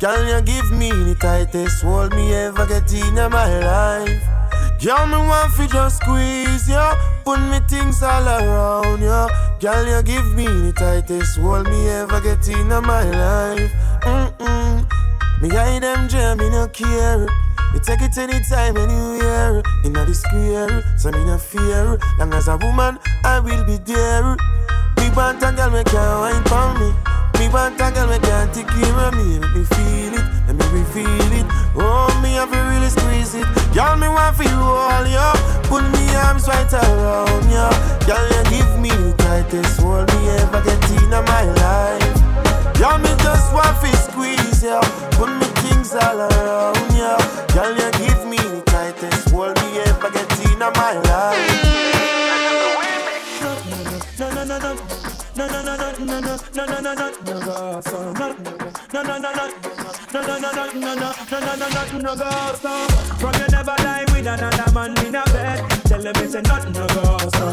Girl, 0.07 0.25
you 0.25 0.41
give 0.43 0.71
me 0.71 0.91
the 0.91 1.17
tightest 1.19 1.83
hold 1.83 2.15
me 2.15 2.33
ever 2.33 2.65
get 2.65 2.93
in 2.93 3.15
my 3.15 3.59
life. 3.59 4.23
Girl, 4.81 5.05
me 5.05 5.17
want 5.17 5.53
to 5.57 5.67
just 5.67 5.97
squeeze 5.97 6.69
you, 6.69 6.87
put 7.25 7.41
me 7.41 7.59
things 7.69 8.05
all 8.05 8.23
around 8.23 9.01
you. 9.03 9.27
Girl, 9.59 9.85
you 9.85 10.01
give 10.05 10.33
me 10.37 10.47
the 10.47 10.73
tightest 10.77 11.39
hold 11.39 11.67
me 11.67 11.89
ever 11.89 12.21
get 12.21 12.47
in 12.47 12.69
my 12.69 13.03
life. 13.03 13.73
Mm-mm. 14.03 14.87
Me 15.43 15.49
hide 15.49 15.83
them 15.83 16.09
jam, 16.09 16.39
me 16.39 16.51
no 16.51 16.69
care. 16.69 17.27
You 17.75 17.81
take 17.81 18.03
it 18.03 18.17
anytime, 18.17 18.77
anywhere. 18.77 19.61
Inna 19.85 20.05
the 20.05 20.15
square, 20.15 20.85
so 20.97 21.11
me 21.11 21.25
no 21.25 21.37
fear. 21.37 21.99
Long 22.21 22.33
as 22.33 22.47
a 22.47 22.57
woman, 22.59 23.01
I 23.25 23.41
will 23.41 23.65
be 23.65 23.79
there. 23.79 24.37
Me 24.99 25.11
want 25.17 25.41
girl, 25.41 25.71
me 25.73 25.83
can 25.83 26.21
wine 26.21 26.45
for 26.45 26.79
me. 26.79 27.26
Me 27.39 27.49
want 27.49 27.81
a 27.81 27.91
girl, 27.93 28.09
me 28.09 28.19
can 28.19 28.51
take 28.53 28.71
me. 28.77 29.39
Make 29.39 29.55
me 29.55 29.65
feel 29.65 30.15
it, 30.15 30.25
let 30.47 30.57
me 30.57 30.67
reveal 30.73 31.33
it. 31.33 31.47
Oh, 31.77 32.09
me 32.23 32.35
have 32.35 32.51
to 32.51 32.59
really 32.59 32.89
squeeze 32.89 33.35
it. 33.35 33.47
Girl, 33.75 33.97
me 33.97 34.09
want 34.09 34.37
for 34.37 34.45
you 34.45 34.57
all, 34.57 35.07
yo. 35.07 35.33
Put 35.69 35.85
me 35.93 36.05
arms 36.17 36.49
right 36.49 36.73
around 36.73 37.45
you. 37.53 37.69
Girl, 38.07 38.27
you 38.33 38.43
give 38.51 38.73
me 38.81 38.89
the 38.89 39.15
tightest 39.19 39.81
hold 39.81 40.09
me 40.15 40.29
ever 40.41 40.63
get 40.65 40.81
in 40.91 41.11
my 41.11 41.45
life. 41.61 42.17
Girl, 42.79 42.99
me 42.99 43.13
just 43.23 43.53
want 43.53 43.77
to 43.81 43.97
squeeze 43.97 44.63
you. 44.63 44.81
Put 45.19 45.29
me 45.29 45.47
things 45.61 45.95
all 45.95 46.21
around 46.21 46.89
you. 46.97 47.15
Girl, 47.53 47.73
you 47.77 47.91
give 48.01 48.25
me 48.27 48.39
the 48.39 48.63
tightest 48.67 49.31
hold 49.31 49.57
me 49.61 49.79
ever 49.81 50.11
get 50.11 50.31
in 50.51 50.59
my 50.59 50.93
life. 51.05 51.56
From 62.17 63.35
you 63.35 63.47
never 63.51 63.75
lie 63.79 64.05
with 64.13 64.27
another 64.27 64.73
man 64.73 64.99
in 65.05 65.15
a 65.15 65.25
bed. 65.25 65.71
Tell 65.85 66.03
them 66.03 66.15
it's 66.17 66.35
a 66.35 66.43
nothing, 66.43 66.73
no 66.73 66.87
go, 66.87 67.19
so. 67.35 67.47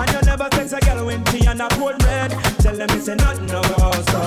And 0.00 0.10
you 0.12 0.20
never 0.22 0.48
sex 0.52 0.72
a 0.72 0.80
girl 0.80 1.06
when 1.06 1.24
she 1.26 1.46
and 1.46 1.60
a 1.60 1.68
cold 1.70 2.02
red. 2.04 2.30
Tell 2.58 2.76
them 2.76 2.88
it's 2.90 3.08
a 3.08 3.16
nothing, 3.16 3.46
no 3.46 3.62
go, 3.62 3.92
so. 3.92 4.20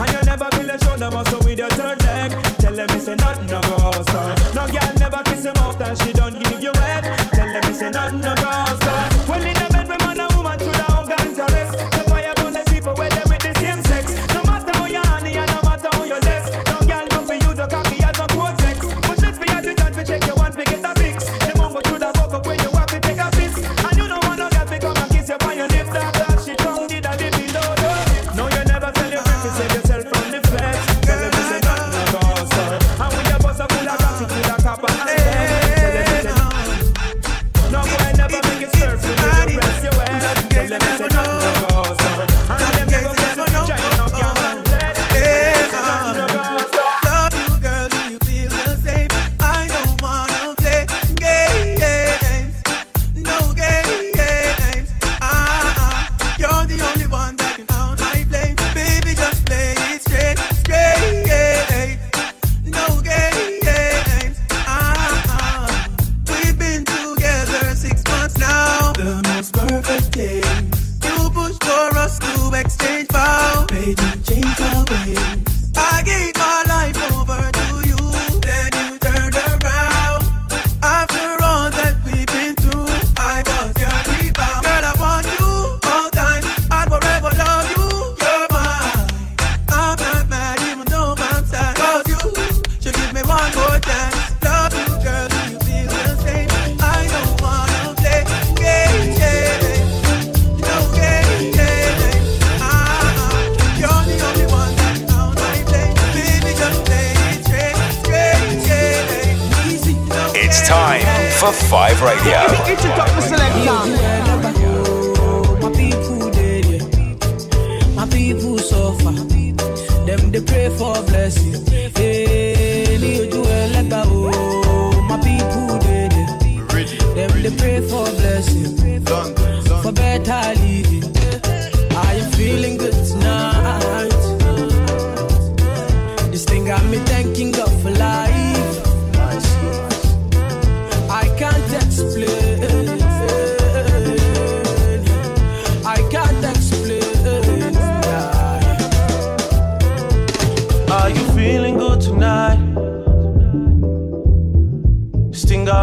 And 0.00 0.12
you 0.12 0.22
never 0.24 0.48
feel 0.52 0.70
a 0.70 0.78
shoulder 0.84 1.10
muscle 1.10 1.40
with 1.40 1.58
your 1.58 1.68
third 1.70 2.02
leg. 2.04 2.30
Tell 2.58 2.74
them 2.74 2.88
it's 2.90 3.08
a 3.08 3.16
nothing, 3.16 3.46
no 3.46 3.60
go, 3.60 3.92
so. 3.92 4.34
No 4.54 4.66
girl 4.68 4.92
never 4.98 5.22
kiss 5.24 5.44
him 5.44 5.56
off 5.56 5.78
that 5.78 5.98
she 6.02 6.12
don't 6.12 6.38
give 6.42 6.62
you 6.62 6.72
head. 6.74 7.04
Tell 7.32 7.52
them 7.52 7.62
it's 7.70 7.82
a 7.82 7.90
nothing, 7.90 8.20
no 8.20 8.34
go, 8.34 8.64
so. 8.82 9.32
Well, 9.32 9.61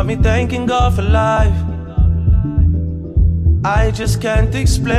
me 0.10 0.16
thanking 0.16 0.66
God 0.66 0.96
for 0.96 1.04
life. 1.04 1.54
I 3.64 3.92
just 3.92 4.20
can't 4.20 4.56
explain. 4.56 4.98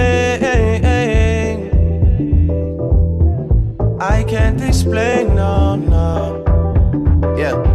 I 4.01 4.23
can't 4.23 4.61
explain, 4.63 5.35
no, 5.35 5.75
no. 5.75 7.35
Yeah. 7.37 7.70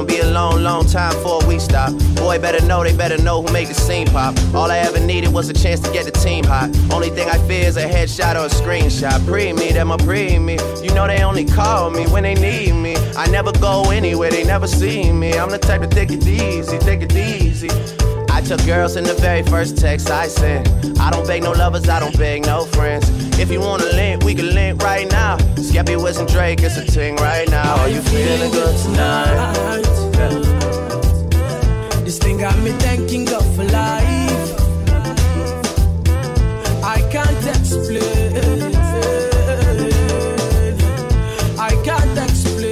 Gonna 0.00 0.12
be 0.14 0.20
a 0.20 0.30
long, 0.30 0.62
long 0.62 0.86
time 0.86 1.12
before 1.12 1.46
we 1.46 1.58
stop. 1.58 1.92
Boy, 2.14 2.38
better 2.38 2.64
know, 2.64 2.82
they 2.82 2.96
better 2.96 3.22
know 3.22 3.42
who 3.42 3.52
made 3.52 3.68
the 3.68 3.74
scene 3.74 4.06
pop. 4.06 4.34
All 4.54 4.70
I 4.70 4.78
ever 4.78 4.98
needed 4.98 5.30
was 5.30 5.50
a 5.50 5.52
chance 5.52 5.78
to 5.80 5.92
get 5.92 6.06
the 6.06 6.10
team 6.10 6.42
hot. 6.42 6.70
Only 6.90 7.10
thing 7.10 7.28
I 7.28 7.36
fear 7.46 7.66
is 7.66 7.76
a 7.76 7.86
headshot 7.86 8.34
or 8.34 8.46
a 8.46 8.48
screenshot. 8.48 9.26
Pre 9.26 9.52
me, 9.52 9.72
them 9.72 9.90
a 9.90 9.98
pre 9.98 10.38
me. 10.38 10.56
You 10.82 10.94
know 10.94 11.06
they 11.06 11.22
only 11.22 11.44
call 11.44 11.90
me 11.90 12.06
when 12.06 12.22
they 12.22 12.34
need 12.34 12.72
me. 12.72 12.96
I 13.14 13.26
never 13.26 13.52
go 13.52 13.90
anywhere, 13.90 14.30
they 14.30 14.42
never 14.42 14.66
see 14.66 15.12
me. 15.12 15.34
I'm 15.34 15.50
the 15.50 15.58
type 15.58 15.82
to 15.82 15.86
take 15.86 16.10
it 16.10 16.26
easy, 16.26 16.78
take 16.78 17.02
it 17.02 17.14
easy. 17.14 17.68
I 18.40 18.42
took 18.42 18.64
girls 18.64 18.96
in 18.96 19.04
the 19.04 19.12
very 19.12 19.42
first 19.42 19.76
text 19.76 20.10
I 20.10 20.26
sent. 20.26 20.66
I 20.98 21.10
don't 21.10 21.26
beg 21.26 21.42
no 21.42 21.52
lovers, 21.52 21.86
I 21.90 22.00
don't 22.00 22.16
beg 22.16 22.46
no 22.46 22.64
friends. 22.64 23.06
If 23.38 23.50
you 23.50 23.60
wanna 23.60 23.84
link, 23.84 24.24
we 24.24 24.34
can 24.34 24.54
link 24.54 24.82
right 24.82 25.06
now. 25.10 25.36
Skepta, 25.56 26.02
Wiz, 26.02 26.16
and 26.16 26.26
Drake, 26.26 26.62
it's 26.62 26.78
a 26.78 26.86
ting 26.86 27.16
right 27.16 27.46
now. 27.50 27.76
Are 27.76 27.90
you 27.90 28.00
feeling 28.00 28.50
good 28.50 28.74
tonight? 28.78 29.82
This 32.02 32.18
thing 32.18 32.38
got 32.38 32.58
me 32.60 32.70
thanking 32.80 33.26
God 33.26 33.44
for 33.54 33.64
life. 33.64 34.54
I 36.82 37.02
can't 37.12 37.46
explain. 37.46 38.74
I 41.58 41.72
can't 41.84 42.18
explain. 42.18 42.70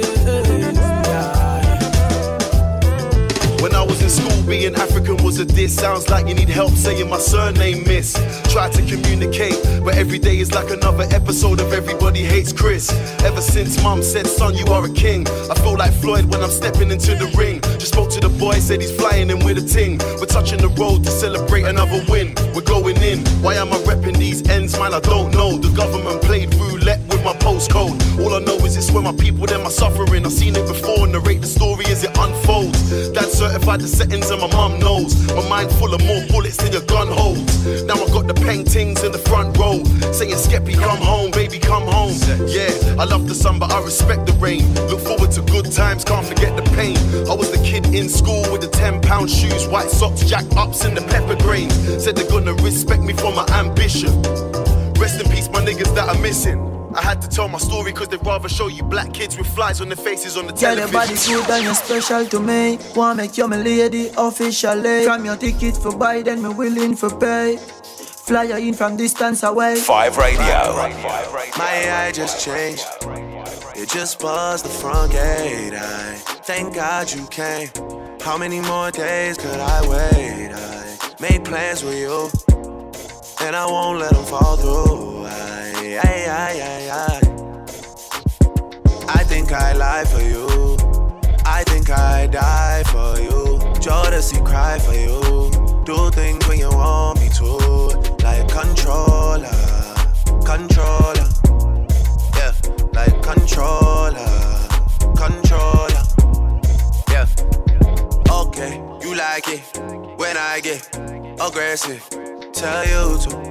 When 3.61 3.75
I 3.75 3.83
was 3.83 4.01
in 4.01 4.09
school, 4.09 4.43
being 4.45 4.75
African 4.77 4.98
was 5.29 5.41
a 5.41 5.45
diss. 5.45 5.75
Sounds 5.75 6.09
like 6.09 6.27
you 6.27 6.33
need 6.33 6.49
help 6.49 6.73
saying 6.73 7.07
my 7.11 7.19
surname, 7.19 7.85
miss. 7.85 8.15
Try 8.51 8.71
to 8.71 8.81
communicate, 8.87 9.59
but 9.85 9.95
every 9.95 10.19
day 10.19 10.39
is 10.39 10.55
like 10.55 10.71
another 10.71 11.05
episode 11.11 11.61
of 11.61 11.71
Everybody 11.75 12.23
Hates 12.25 12.51
Chris. 12.51 12.91
Ever 13.23 13.43
since 13.43 13.83
mum 13.83 14.03
said, 14.03 14.27
son, 14.27 14.55
you 14.55 14.65
are 14.73 14.87
a 14.87 14.91
king. 14.91 15.29
I 15.51 15.55
feel 15.57 15.77
like 15.77 15.93
Floyd 15.93 16.25
when 16.33 16.41
I'm 16.43 16.51
stepping 16.51 16.91
into 16.91 17.15
the 17.15 17.31
ring. 17.37 17.61
Just 17.79 17.93
spoke 17.93 18.09
to 18.13 18.21
the 18.21 18.31
boy, 18.31 18.55
said 18.55 18.81
he's 18.81 18.91
flying 18.91 19.29
in 19.29 19.45
with 19.45 19.59
a 19.59 19.67
ting. 19.69 19.99
We're 20.19 20.33
touching 20.39 20.61
the 20.63 20.73
road 20.81 21.05
to 21.05 21.11
celebrate 21.11 21.65
another 21.65 22.03
win. 22.09 22.35
We're 22.55 22.63
going 22.63 22.97
in. 23.03 23.19
Why 23.43 23.57
am 23.57 23.71
I 23.75 23.77
repping 23.81 24.17
these 24.17 24.49
ends, 24.49 24.79
man? 24.79 24.95
I 24.95 25.01
don't 25.01 25.31
know. 25.35 25.59
The 25.59 25.77
government 25.77 26.23
played 26.23 26.55
roulette 26.55 27.07
with 27.19 27.25
my 27.25 27.35
postcode. 27.41 27.99
All 28.23 28.35
I 28.35 28.41
know 28.41 28.57
is 28.65 28.77
it's 28.77 28.91
where 28.91 29.03
my 29.03 29.13
people, 29.13 29.47
them 29.47 29.63
are 29.63 29.71
suffering. 29.71 30.25
I've 30.25 30.33
seen 30.33 30.57
it 30.57 30.67
before, 30.67 31.07
narrate 31.07 31.41
the 31.41 31.47
story 31.47 31.85
as 31.87 32.05
it 32.05 32.17
unfolds. 32.19 33.11
Dad 33.11 33.29
certified 33.31 33.81
the 33.81 33.89
settings 33.89 34.31
and 34.31 34.41
my 34.41 34.49
mum 34.49 34.79
knows. 34.79 35.15
My 35.35 35.49
mind 35.49 35.71
full 35.73 35.95
of 35.95 36.05
more 36.05 36.23
bullets 36.29 36.57
than 36.57 36.73
your 36.73 36.83
gun 36.83 37.09
holds. 37.09 37.85
Now 37.85 37.95
I've 37.95 38.13
got 38.13 38.27
the 38.27 38.35
paintings 38.35 39.03
in 39.03 39.13
the 39.13 39.19
front 39.19 39.57
row. 39.57 39.83
Saying, 40.13 40.35
Skepta, 40.35 40.75
come 40.75 40.99
home, 40.99 41.31
baby, 41.31 41.59
come 41.59 41.87
home. 41.87 42.15
Yeah, 42.47 42.71
I 42.99 43.05
love 43.05 43.29
the 43.29 43.35
sun, 43.35 43.59
but 43.59 43.73
I 43.73 43.83
respect 43.83 44.27
the 44.27 44.33
rain. 44.35 44.73
Look 44.89 45.01
forward 45.01 45.33
to 45.33 45.43
good 45.43 45.71
times, 45.73 46.05
can't 46.05 46.27
forget 46.27 46.57
the 46.57 46.63
pain. 46.77 46.97
I 47.29 47.35
was 47.35 47.51
the 47.51 47.63
kid 47.65 47.95
in 47.95 48.09
school 48.09 48.43
with 48.53 48.61
the 48.61 48.69
10 48.69 49.01
pound 49.01 49.31
shoes, 49.31 49.67
white 49.69 49.91
socks, 49.91 50.23
jack 50.25 50.45
ups, 50.57 50.85
and 50.85 50.97
the 50.97 51.03
pepper 51.03 51.37
grains. 51.37 51.75
Said 52.03 52.17
they're 52.17 52.31
gonna 52.31 52.55
respect 52.55 53.03
me 53.03 53.13
for 53.13 53.33
my 53.33 53.47
ambition. 53.53 54.13
That 55.99 56.15
are 56.15 56.23
missing. 56.23 56.61
I 56.95 57.03
had 57.03 57.21
to 57.23 57.29
tell 57.29 57.49
my 57.49 57.59
story 57.59 57.93
cause 57.93 58.07
they'd 58.07 58.25
rather 58.25 58.49
show 58.49 58.69
you 58.69 58.85
black 58.85 59.13
kids 59.13 59.37
with 59.37 59.49
flies 59.49 59.81
on 59.81 59.89
their 59.89 59.97
faces 59.97 60.37
on 60.37 60.47
the 60.47 60.53
Girl, 60.53 60.77
your 60.77 60.87
body 60.93 61.09
television. 61.09 61.41
good 61.41 61.51
and 61.51 61.65
you're 61.65 61.75
special 61.75 62.25
to 62.27 62.39
me. 62.41 62.79
Wanna 62.95 63.17
make 63.17 63.37
you 63.37 63.49
my 63.49 63.57
lady 63.57 64.11
officially. 64.17 65.05
From 65.05 65.25
your 65.25 65.37
ticket 65.37 65.77
for 65.77 65.97
buy, 65.97 66.23
then 66.23 66.41
me 66.41 66.51
willing 66.51 66.95
for 66.95 67.11
pay. 67.11 67.57
Fly 68.29 68.45
in 68.59 68.75
from 68.75 68.97
distance 68.97 69.43
away. 69.43 69.75
Five 69.75 70.17
Radio. 70.17 70.61
My 71.63 71.73
AI 71.83 72.13
just 72.13 72.45
changed. 72.45 72.87
It 73.75 73.89
just 73.89 74.21
buzzed 74.21 74.65
the 74.67 74.75
front 74.81 75.11
gate. 75.11 75.75
I 75.75 76.15
thank 76.51 76.77
God 76.77 77.13
you 77.13 77.27
came. 77.27 77.71
How 78.21 78.39
many 78.39 78.61
more 78.61 78.93
days 78.93 79.37
could 79.37 79.59
I 79.59 79.81
wait? 79.89 80.53
I 80.55 81.15
made 81.19 81.45
plans 81.45 81.83
with 81.83 81.99
you, 81.99 82.31
and 83.45 83.57
I 83.57 83.67
won't 83.67 83.99
let 83.99 84.13
them 84.13 84.25
fall 84.27 84.57
through. 84.57 85.18
I, 85.99 86.27
I, 86.29 86.53
I, 86.63 86.91
I. 86.91 87.21
I 89.09 89.25
think 89.25 89.53
I 89.53 89.73
lie 89.73 90.05
for 90.05 90.21
you. 90.21 90.47
I 91.45 91.65
think 91.65 91.91
I 91.91 92.27
die 92.27 92.83
for 92.85 93.21
you. 93.21 93.59
Jodeci 93.81 94.45
cry 94.45 94.79
for 94.79 94.95
you. 94.95 95.51
Do 95.85 96.11
things 96.11 96.47
when 96.47 96.59
you 96.59 96.69
want 96.69 97.21
me 97.21 97.29
to, 97.31 97.45
like 98.23 98.49
controller, 98.49 99.49
controller. 100.45 101.29
Yeah, 102.37 102.53
like 102.93 103.23
controller, 103.23 104.69
controller. 105.17 106.05
Yeah. 107.11 107.27
Okay, 108.31 108.77
you 109.03 109.15
like 109.17 109.49
it 109.49 109.63
when 110.19 110.37
I 110.37 110.61
get 110.61 110.87
aggressive. 111.41 112.07
Tell 112.53 112.85
you 112.87 113.19
to 113.23 113.48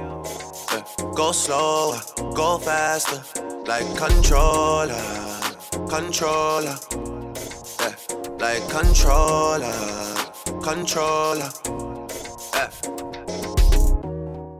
go 1.14 1.32
slower, 1.32 2.00
go 2.34 2.58
faster, 2.58 3.22
like 3.66 3.86
controller, 3.96 5.02
controller. 5.88 6.76
Yeah, 7.80 7.94
like 8.38 8.68
controller, 8.68 9.72
controller. 10.62 11.50
Yeah. 12.54 12.70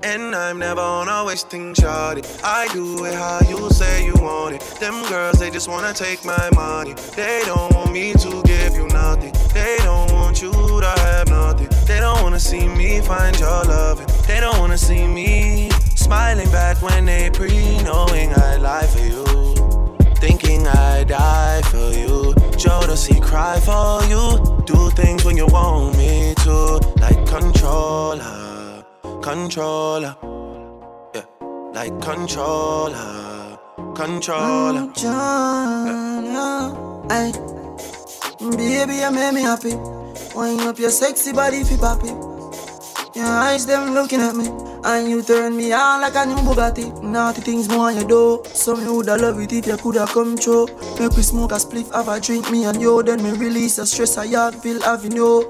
And 0.03 0.35
I'm 0.35 0.59
never 0.59 0.81
on 0.81 1.09
a 1.09 1.25
wasting 1.25 1.75
shawty. 1.75 2.25
I 2.43 2.69
do 2.73 3.05
it 3.05 3.15
how 3.15 3.41
you 3.47 3.69
say 3.71 4.07
you 4.07 4.15
want 4.21 4.55
it. 4.55 4.61
Them 4.81 5.07
girls, 5.09 5.39
they 5.39 5.51
just 5.51 5.69
wanna 5.69 5.93
take 5.93 6.25
my 6.25 6.49
money. 6.55 6.95
They 7.15 7.43
don't 7.45 7.75
want 7.75 7.93
me 7.93 8.15
to 8.15 8.43
give 8.45 8.75
you 8.75 8.89
nothing. 8.89 9.33
They 9.53 9.77
don't 9.79 10.11
want 10.13 10.41
you 10.41 10.53
to 10.53 10.95
have 11.05 11.29
nothing. 11.29 11.69
They 11.87 12.01
don't 12.01 12.23
wanna 12.23 12.41
see 12.41 12.67
me 12.67 13.01
find 13.03 13.39
your 13.39 13.65
loving. 13.65 14.07
They 14.27 14.41
don't 14.41 14.59
wanna 14.59 14.79
see 14.79 15.07
me 15.07 15.71
smiling 16.09 16.51
back 16.51 16.81
when 16.81 17.05
they 17.05 17.29
pre 17.31 17.83
knowing 17.83 18.33
I 18.33 18.57
lie 18.57 18.89
for 18.95 19.05
you. 19.13 19.25
Thinking 20.25 20.67
I 20.67 21.05
die 21.05 21.61
for 21.71 21.91
you. 22.03 22.33
Jodeci 22.63 23.17
cry 23.23 23.61
for 23.69 24.03
you. 24.13 24.25
Do 24.65 24.91
things 25.01 25.23
when 25.27 25.37
you 25.37 25.47
want 25.47 25.99
me 25.99 26.35
to. 26.45 26.55
Like 27.05 27.21
controller, 27.27 28.85
controller. 29.23 30.17
Yeah, 31.15 31.27
like 31.79 31.95
controller, 32.01 33.59
controller. 33.95 34.85
Controller. 34.87 36.63
Ay. 37.11 37.33
Baby, 38.57 38.95
you 39.03 39.11
make 39.11 39.35
me 39.35 39.43
happy. 39.43 39.75
Wind 40.35 40.61
up 40.63 40.79
your 40.79 40.91
sexy 40.91 41.33
body 41.33 41.65
fi 41.65 41.77
poppy. 41.77 42.28
Your 43.19 43.27
eyes 43.27 43.67
them 43.67 43.95
looking 43.95 44.21
at 44.21 44.37
me, 44.37 44.47
and 44.85 45.11
you 45.11 45.23
turn 45.23 45.57
me 45.57 45.73
on 45.73 46.03
like 46.03 46.15
a 46.15 46.25
new 46.25 46.37
Bugatti. 46.37 47.03
Naughty 47.03 47.41
things 47.41 47.69
more 47.69 47.91
you 47.91 48.07
do. 48.07 48.45
So 48.55 48.77
me 48.77 48.85
woulda 48.87 49.17
love 49.17 49.41
it 49.41 49.53
if 49.53 49.67
you 49.67 49.77
coulda 49.77 50.07
come 50.07 50.37
through. 50.37 50.69
Make 51.01 51.17
we 51.17 51.25
smoke 51.25 51.51
a 51.51 51.57
spliff, 51.57 51.93
have 51.93 52.07
a 52.07 52.21
drink, 52.21 52.49
me 52.49 52.65
and 52.67 52.81
you. 52.81 53.03
Then 53.03 53.21
me 53.25 53.33
release 53.33 53.75
the 53.75 53.87
stress 53.87 54.17
I 54.17 54.27
have, 54.27 54.55
Yorkville 54.55 54.85
Avenue. 54.85 55.43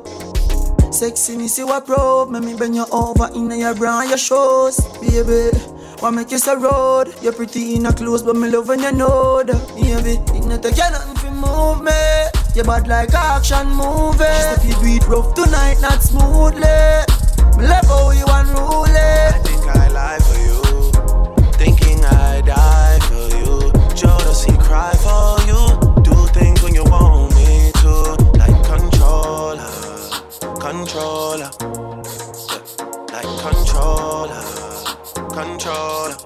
Sexiness 0.88 1.58
you 1.58 1.70
a 1.70 1.78
probe, 1.82 2.30
make 2.30 2.44
me 2.44 2.54
bend 2.56 2.74
you 2.74 2.86
over 2.90 3.28
in 3.34 3.50
your 3.50 3.74
bra 3.74 4.00
and 4.00 4.08
your 4.08 4.16
shoes, 4.16 4.80
baby. 5.02 5.54
What 6.00 6.12
make 6.12 6.30
you 6.30 6.38
so 6.38 6.56
road? 6.56 7.14
You're 7.20 7.34
pretty 7.34 7.74
in 7.74 7.84
a 7.84 7.92
clothes, 7.92 8.22
but 8.22 8.34
me 8.36 8.48
love 8.48 8.68
when 8.68 8.80
you 8.80 8.92
know 8.92 9.42
that, 9.42 9.68
baby. 9.76 10.16
It 10.38 10.46
not 10.46 10.62
take 10.62 10.78
you 10.78 10.88
nothing 10.88 11.16
to 11.16 11.30
move 11.32 11.82
me. 11.84 11.92
You 12.54 12.64
bad 12.64 12.88
like 12.88 13.12
action 13.12 13.68
movie. 13.68 14.24
If 14.24 14.64
you 14.64 14.72
do 14.72 14.96
it 14.96 15.06
rough 15.06 15.34
tonight, 15.34 15.82
not 15.82 16.02
smoothly. 16.02 17.07
Me 17.58 17.66
love 17.66 17.86
how 17.86 18.10
you 18.10 18.24
unruly. 18.28 18.94
I 18.94 19.40
think 19.42 19.66
I 19.66 19.88
lie 19.88 20.18
for 20.20 20.38
you. 20.38 20.62
Thinking 21.54 22.04
I 22.04 22.40
die 22.40 22.98
for 23.08 23.26
you. 23.36 23.72
Jodeci 23.98 24.54
cry 24.62 24.94
for 25.06 25.40
you. 25.48 25.60
Do 26.02 26.14
things 26.32 26.62
when 26.62 26.74
you 26.74 26.84
want 26.84 27.34
me 27.34 27.72
to. 27.82 28.14
Like 28.38 28.62
controller, 28.64 29.68
controller. 30.60 31.50
Like 33.12 33.30
controller, 33.42 34.44
controller. 35.32 36.16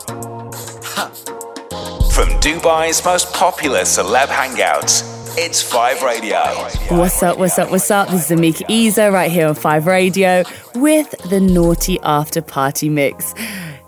From 2.13 2.29
Dubai's 2.41 3.03
most 3.07 3.33
popular 3.33 3.85
celeb 3.85 4.29
hangouts, 4.29 5.03
it's 5.39 5.63
Five 5.63 6.03
Radio. 6.03 6.43
What's 6.91 7.23
up, 7.23 7.39
what's 7.39 7.59
up, 7.59 7.71
what's 7.71 7.91
up? 7.91 8.09
This 8.09 8.31
is 8.31 8.39
Amika 8.39 8.69
Isa 8.69 9.11
right 9.11 9.31
here 9.31 9.49
on 9.49 9.55
5 9.55 9.87
Radio 9.87 10.43
with 10.75 11.11
the 11.31 11.41
Naughty 11.41 11.99
After 12.03 12.43
Party 12.43 12.91
Mix. 12.91 13.35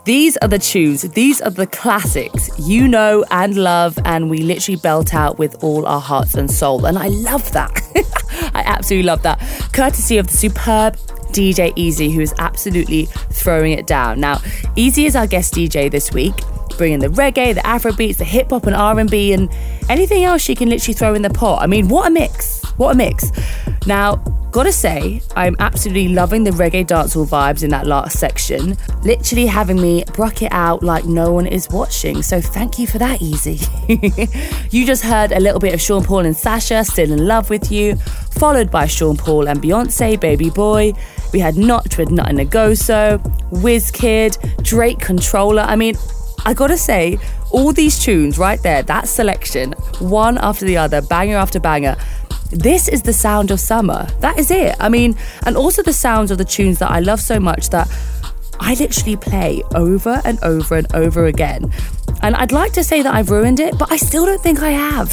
These 0.05 0.39
are 0.39 0.49
the 0.49 0.59
tunes, 0.59 1.03
these 1.03 1.43
are 1.43 1.51
the 1.51 1.67
classics 1.67 2.51
you 2.59 2.89
know 2.89 3.25
and 3.31 3.57
love, 3.57 3.99
and 4.05 4.31
we 4.31 4.39
literally 4.39 4.81
belt 4.81 5.15
out 5.15 5.39
with 5.39 5.63
all 5.63 5.87
our 5.87 6.01
hearts 6.01 6.35
and 6.35 6.51
soul. 6.51 6.87
And 6.87 6.99
I 6.99 7.09
love 7.09 7.53
that. 7.53 7.79
I 8.55 8.63
absolutely 8.65 9.07
love 9.07 9.23
that. 9.23 9.39
Courtesy 9.73 10.17
of 10.17 10.29
the 10.29 10.33
superb 10.33 10.97
DJ 11.35 11.73
Easy, 11.77 12.11
who 12.11 12.21
is 12.21 12.33
absolutely 12.39 13.07
throwing 13.31 13.73
it 13.73 13.87
down. 13.87 14.21
Now, 14.21 14.39
Easy 14.77 15.07
is 15.07 15.17
our 15.17 15.27
guest 15.27 15.55
DJ 15.55 15.91
this 15.91 16.13
week, 16.13 16.35
bringing 16.79 17.01
the 17.01 17.09
reggae, 17.09 17.55
the 17.55 17.61
Afrobeats, 17.61 18.17
the 18.17 18.25
hip 18.25 18.51
hop 18.51 18.67
and 18.67 18.75
R&B, 18.75 19.33
and 19.33 19.51
anything 19.89 20.25
else 20.25 20.43
she 20.43 20.55
can 20.55 20.69
literally 20.69 20.95
throw 20.95 21.15
in 21.15 21.23
the 21.23 21.31
pot. 21.31 21.63
I 21.63 21.67
mean, 21.67 21.89
what 21.89 22.07
a 22.07 22.11
mix! 22.11 22.63
What 22.77 22.95
a 22.95 22.97
mix! 22.97 23.31
Now, 23.87 24.17
gotta 24.55 24.73
say, 24.73 25.21
I'm 25.35 25.57
absolutely 25.59 26.09
loving 26.09 26.45
the 26.45 26.53
reggae 26.53 26.87
dancehall 26.87 27.27
vibes 27.27 27.65
in 27.65 27.71
that 27.71 27.89
last 27.89 28.21
section, 28.21 28.77
literally 29.03 29.47
having 29.47 29.81
me 29.81 30.05
brock 30.13 30.43
it 30.43 30.53
out 30.53 30.83
like 30.83 31.05
no 31.07 31.33
one 31.33 31.47
is 31.47 31.69
watching. 31.71 32.23
So 32.23 32.41
thank 32.41 32.79
you 32.79 32.87
for 32.87 32.99
that, 32.99 33.21
Easy. 33.21 33.59
you 34.71 34.87
just 34.87 35.03
heard 35.03 35.33
a 35.33 35.41
little 35.41 35.59
bit 35.59 35.75
of 35.75 35.81
Sean 35.81 36.05
Paul 36.05 36.21
and 36.21 36.37
Sasha, 36.37 36.85
Still 36.85 37.11
in 37.11 37.27
Love 37.27 37.51
with 37.51 37.73
You, 37.73 37.97
followed 37.97 38.71
by 38.71 38.87
Sean 38.87 39.17
Paul 39.17 39.49
and 39.49 39.61
Beyonce, 39.61 40.21
Baby 40.21 40.51
Boy. 40.51 40.93
We 41.35 41.41
had 41.41 41.57
Notch 41.57 41.99
with 41.99 42.13
Nothing 42.13 42.37
to 42.37 42.45
Go 42.45 42.75
So, 42.75 43.19
Wizkid, 43.51 44.63
Drake 44.63 45.01
Controlla. 45.01 45.65
I 45.65 45.75
mean, 45.75 45.97
I 46.47 46.55
gotta 46.55 46.79
say, 46.79 47.19
all 47.51 47.73
these 47.73 47.99
tunes 47.99 48.39
right 48.39 48.63
there, 48.63 48.85
that 48.85 49.09
selection, 49.09 49.73
one 49.99 50.39
after 50.39 50.65
the 50.65 50.77
other, 50.77 51.03
banger 51.03 51.37
after 51.37 51.59
banger, 51.59 51.97
this 52.51 52.87
is 52.87 53.03
the 53.03 53.13
sound 53.13 53.51
of 53.51 53.59
summer. 53.59 54.07
That 54.21 54.39
is 54.39 54.53
it. 54.53 54.77
I 54.79 54.89
mean, 54.89 55.17
and 55.45 55.57
also 55.57 55.83
the 55.83 55.93
sounds 55.93 56.31
of 56.31 56.39
the 56.39 56.45
tunes 56.45 56.79
that 56.79 56.93
I 56.93 57.01
love 57.01 57.21
so 57.21 57.41
much 57.41 57.69
that 57.71 57.89
I 58.61 58.75
literally 58.75 59.17
play 59.17 59.65
over 59.75 60.23
and 60.25 60.39
over 60.45 60.77
and 60.77 60.95
over 60.95 61.27
again. 61.27 61.73
And 62.25 62.35
I'd 62.37 62.53
like 62.53 62.73
to 62.73 62.83
say 62.83 63.03
that 63.03 63.13
I've 63.13 63.29
ruined 63.29 63.61
it, 63.61 63.79
but 63.79 63.93
I 63.93 63.99
still 63.99 64.25
don't 64.25 64.41
think 64.41 64.63
I 64.63 64.71
have. 64.71 65.13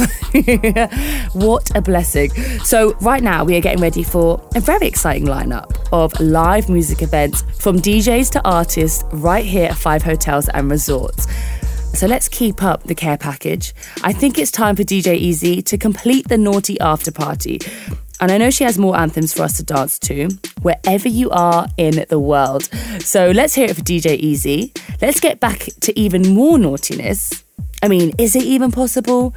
what 1.33 1.69
a 1.75 1.81
blessing. 1.81 2.29
So, 2.63 2.93
right 3.01 3.21
now, 3.21 3.43
we 3.43 3.57
are 3.57 3.59
getting 3.59 3.81
ready 3.81 4.01
for 4.01 4.41
a 4.55 4.61
very 4.61 4.87
exciting 4.87 5.27
lineup 5.27 5.75
of 5.91 6.17
live 6.21 6.69
music 6.69 7.01
events 7.01 7.41
from 7.59 7.79
DJs 7.79 8.31
to 8.31 8.47
artists 8.47 9.03
right 9.11 9.43
here 9.43 9.67
at 9.67 9.75
Five 9.75 10.03
Hotels 10.03 10.47
and 10.47 10.71
Resorts. 10.71 11.27
So 11.93 12.07
let's 12.07 12.29
keep 12.29 12.63
up 12.63 12.83
the 12.83 12.95
care 12.95 13.17
package. 13.17 13.73
I 14.03 14.13
think 14.13 14.39
it's 14.39 14.49
time 14.49 14.77
for 14.77 14.83
DJ 14.83 15.17
Easy 15.17 15.61
to 15.63 15.77
complete 15.77 16.29
the 16.29 16.37
naughty 16.37 16.79
after 16.79 17.11
party. 17.11 17.59
And 18.21 18.31
I 18.31 18.37
know 18.37 18.51
she 18.51 18.63
has 18.63 18.77
more 18.77 18.95
anthems 18.95 19.33
for 19.33 19.41
us 19.41 19.57
to 19.57 19.63
dance 19.63 19.97
to, 19.99 20.29
wherever 20.61 21.09
you 21.09 21.31
are 21.31 21.67
in 21.75 22.05
the 22.09 22.19
world. 22.19 22.65
So 22.99 23.31
let's 23.31 23.55
hear 23.55 23.65
it 23.65 23.75
for 23.75 23.81
DJ 23.81 24.15
Easy. 24.15 24.71
Let's 25.01 25.19
get 25.19 25.39
back 25.39 25.67
to 25.81 25.99
even 25.99 26.33
more 26.35 26.59
naughtiness. 26.59 27.43
I 27.81 27.87
mean, 27.87 28.13
is 28.19 28.35
it 28.35 28.43
even 28.43 28.71
possible? 28.71 29.33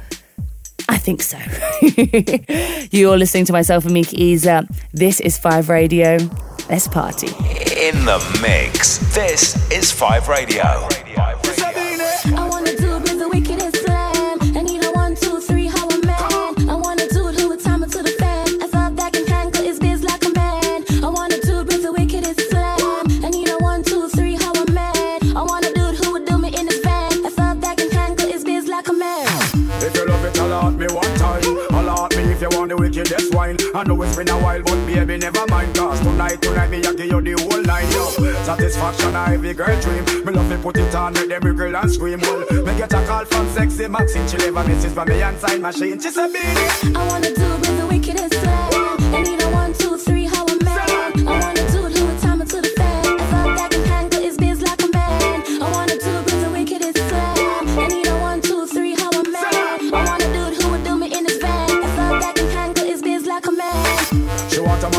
I 0.87 0.97
think 0.99 1.23
so. 1.23 1.39
You're 2.91 3.17
listening 3.17 3.45
to 3.45 3.53
myself 3.53 3.85
and 3.85 3.93
Miki 3.95 4.21
Isa. 4.21 4.67
This 4.93 5.19
is 5.19 5.35
Five 5.35 5.69
Radio. 5.69 6.17
Let's 6.69 6.87
party. 6.87 7.27
In 7.27 8.05
the 8.05 8.39
mix, 8.39 8.99
this 9.15 9.71
is 9.71 9.91
Five 9.91 10.27
Radio. 10.27 10.61
I 10.63 11.33
want 32.95 33.09
the 33.09 33.35
wine. 33.35 33.57
I 33.73 33.83
know 33.83 34.01
it's 34.01 34.15
been 34.15 34.29
a 34.29 34.37
while, 34.39 34.61
but 34.61 34.85
baby, 34.85 35.17
never 35.17 35.45
mind. 35.47 35.75
Cause 35.75 35.99
tonight, 35.99 36.41
tonight, 36.41 36.69
me, 36.69 36.77
I 36.79 36.93
give 36.93 37.07
you 37.07 37.21
the 37.21 37.41
whole 37.41 37.61
night, 37.61 37.91
yo. 37.91 38.09
Satisfaction, 38.43 39.15
I 39.15 39.33
every 39.33 39.53
girl 39.53 39.79
dream. 39.81 40.05
Me 40.25 40.31
love 40.33 40.49
to 40.49 40.57
put 40.57 40.77
it 40.77 40.95
on, 40.95 41.13
make 41.13 41.29
them 41.29 41.55
girl 41.55 41.75
and 41.75 41.91
scream. 41.91 42.19
Well, 42.21 42.39
me 42.63 42.77
get 42.77 42.93
a 42.93 43.05
call 43.05 43.25
from 43.25 43.49
sexy 43.49 43.87
Maxine. 43.87 44.27
She 44.27 44.37
leave 44.37 44.55
a 44.55 44.63
message 44.63 44.93
for 44.93 45.05
me 45.05 45.21
and 45.21 45.37
sign 45.37 45.61
machine. 45.61 45.99
She 45.99 46.09
said, 46.09 46.31
baby. 46.31 46.95
I 46.95 47.07
wanna 47.07 47.33
do 47.33 47.43
it 47.43 47.59
with 47.59 47.77
the 47.79 47.87
wickedest 47.87 48.33
slam. 48.33 48.73
I 49.13 49.44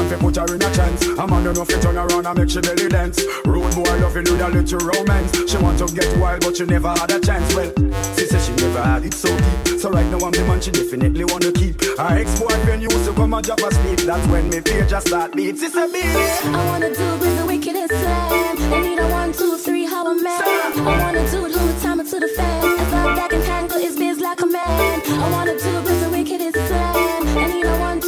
Want 0.07 0.37
to 0.37 0.41
put 0.41 0.51
her 0.51 0.55
in 0.55 0.63
a 0.63 0.75
chance. 0.75 1.03
A 1.19 1.27
man 1.27 1.43
know 1.43 1.51
if 1.51 1.83
turn 1.83 1.97
around 1.97 2.27
and 2.27 2.39
make 2.39 2.49
she 2.49 2.61
belly 2.61 2.89
dance. 2.89 3.19
Rude 3.45 3.75
boy 3.75 3.83
loving 3.99 4.23
with 4.23 4.41
a 4.41 4.49
little 4.49 4.79
romance. 4.79 5.51
She 5.51 5.57
want 5.59 5.79
to 5.81 5.87
get 5.93 6.17
wild, 6.19 6.43
but 6.43 6.57
she 6.57 6.65
never 6.65 6.91
had 6.91 7.11
a 7.11 7.19
chance. 7.19 7.53
Well, 7.57 7.73
she 8.15 8.27
said 8.27 8.41
she 8.41 8.53
never 8.63 8.83
had 8.83 9.05
it 9.05 9.15
so 9.15 9.29
deep. 9.37 9.81
So 9.81 9.91
right 9.91 10.07
now 10.07 10.19
I'm 10.23 10.31
the 10.31 10.45
man 10.47 10.61
she 10.61 10.71
definitely 10.71 11.25
wanna 11.25 11.51
keep. 11.51 11.83
Her 11.99 12.19
ex-boyfriend 12.23 12.83
used 12.83 13.05
to 13.05 13.13
come 13.15 13.35
and 13.35 13.45
drop 13.45 13.59
asleep. 13.59 13.99
That's 14.07 14.25
when 14.29 14.49
me 14.49 14.61
page 14.61 14.89
just 14.89 15.09
start 15.09 15.35
beat. 15.35 15.59
She 15.59 15.69
said, 15.69 15.91
baby. 15.91 16.07
I 16.07 16.67
wanna 16.71 16.95
do 16.95 17.17
with 17.19 17.39
the 17.39 17.47
wickedest 17.47 17.91
slam. 17.91 18.73
I 18.73 18.81
need 18.83 18.99
a 19.01 19.09
one, 19.11 19.33
two, 19.33 19.59
three, 19.59 19.87
how 19.87 20.07
a 20.07 20.15
man. 20.15 20.41
I 20.87 21.03
wanna 21.03 21.29
do 21.33 21.47
it, 21.47 21.53
who 21.53 21.81
time 21.81 21.99
it 21.99 22.07
to 22.11 22.21
the 22.21 22.29
fan. 22.29 22.65
I 22.65 22.85
thought 22.95 23.17
that 23.17 23.31
can 23.31 23.43
handle 23.43 23.81
his 23.81 23.97
biz 23.99 24.21
like 24.21 24.41
a 24.41 24.47
man. 24.47 25.03
I 25.03 25.31
wanna 25.33 25.59
do 25.59 25.83
with 25.83 26.01
the 26.01 26.11
wickedest 26.11 26.55
slam. 26.55 27.27
I 27.39 27.47
need 27.49 27.67
a 27.67 27.77
one, 27.81 28.01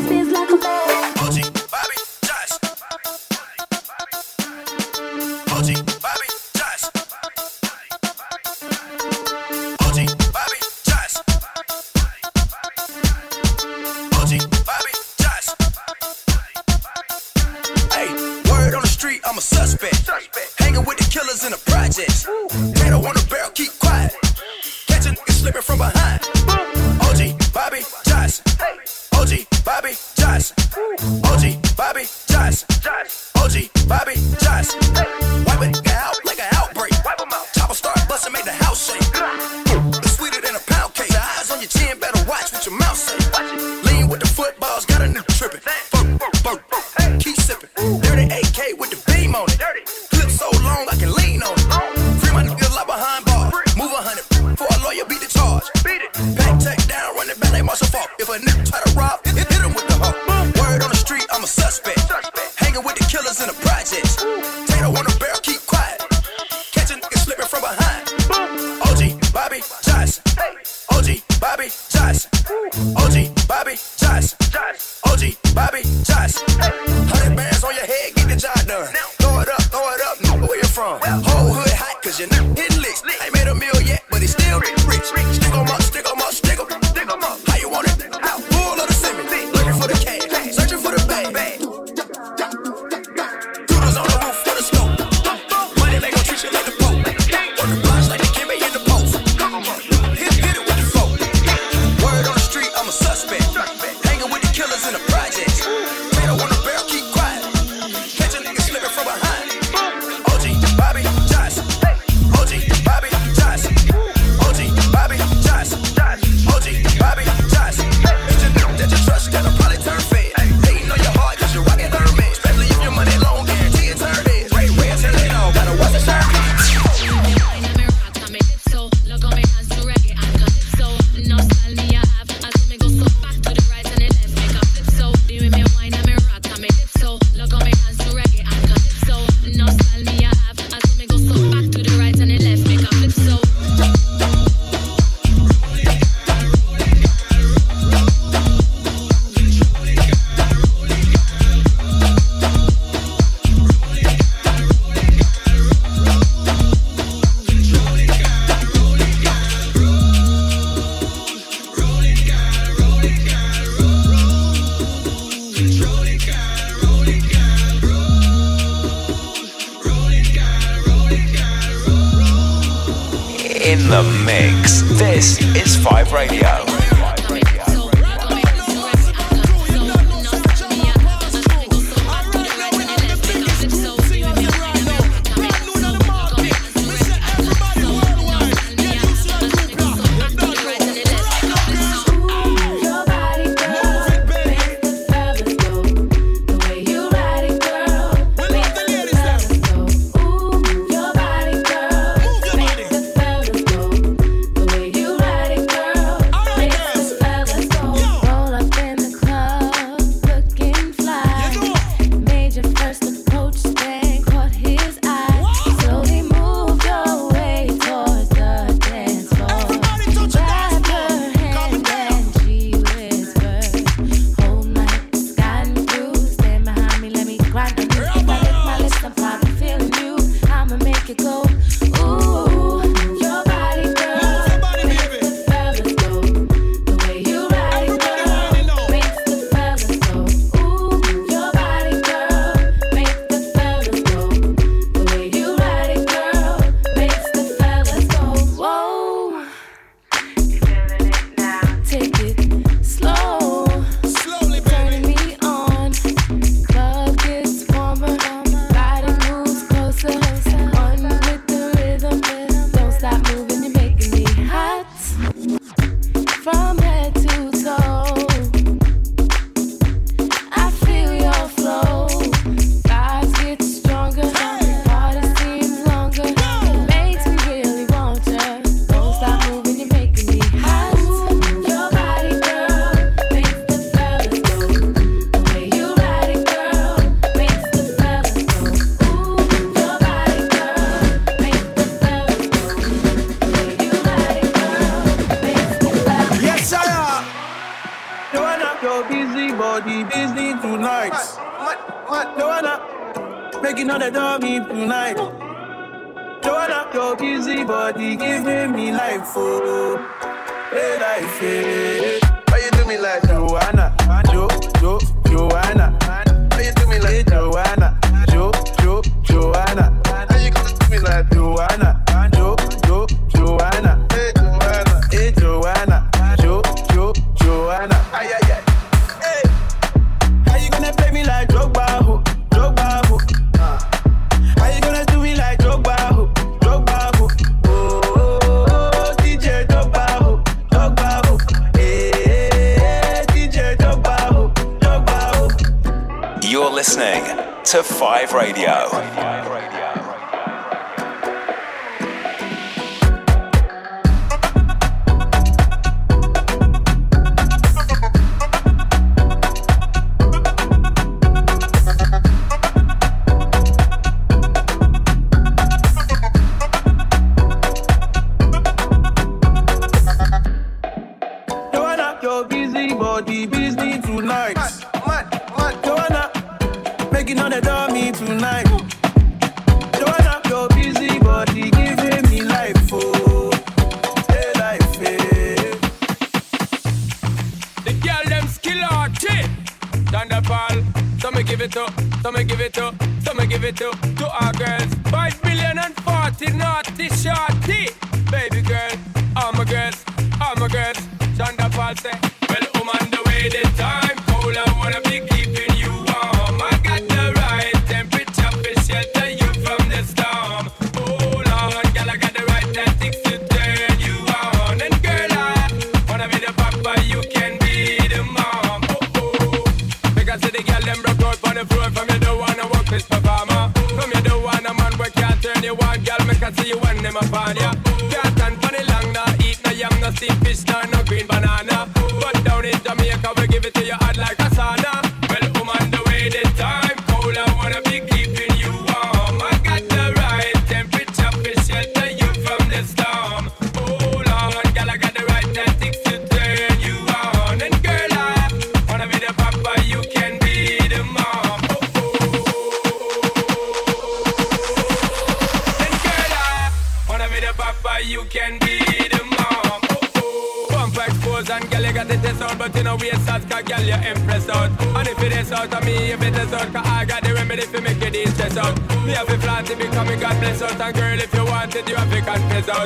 that 0.00 0.81
it's 84.22 84.32
still 84.32 84.60
rich. 84.60 85.02
Stick 85.34 85.54
'em 85.54 85.66
up, 85.66 85.82
stick 85.82 86.06
'em 86.08 86.20
up, 86.20 86.31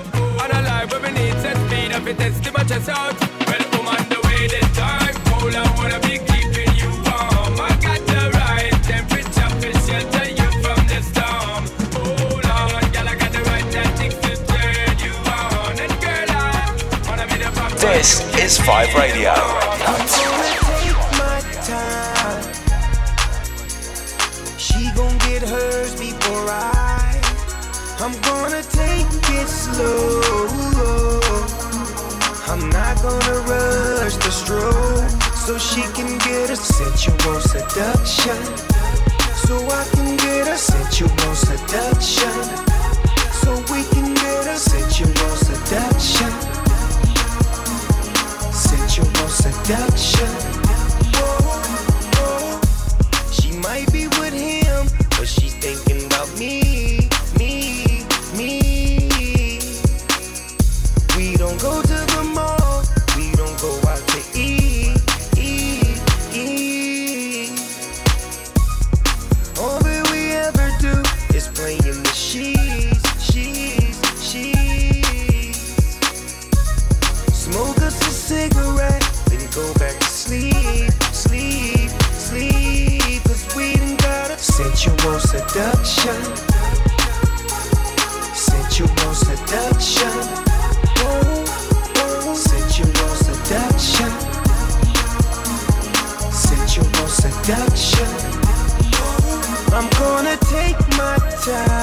confess 0.03 0.26
seduction. 85.57 86.37
Sensual 88.35 89.15
seduction. 89.15 90.13
Sensual 92.35 93.15
seduction. 93.25 94.11
Sensual 96.31 97.09
seduction. 97.09 98.09
I'm 99.73 99.89
gonna 99.99 100.37
take 100.37 100.79
my 100.99 101.17
time. 101.43 101.76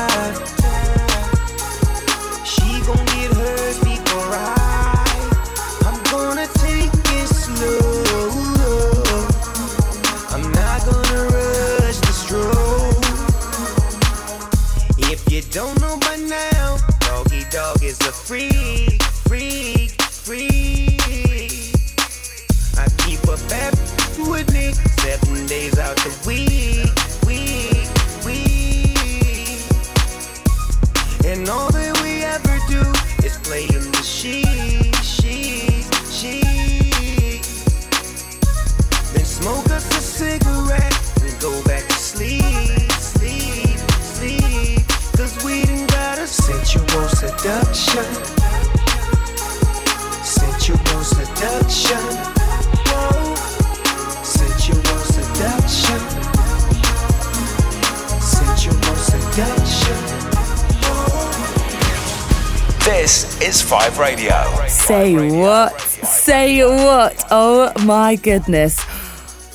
Say 64.93 65.31
what? 65.39 65.81
Say 65.81 66.63
what? 66.63 67.25
Oh 67.31 67.73
my 67.83 68.15
goodness. 68.15 68.79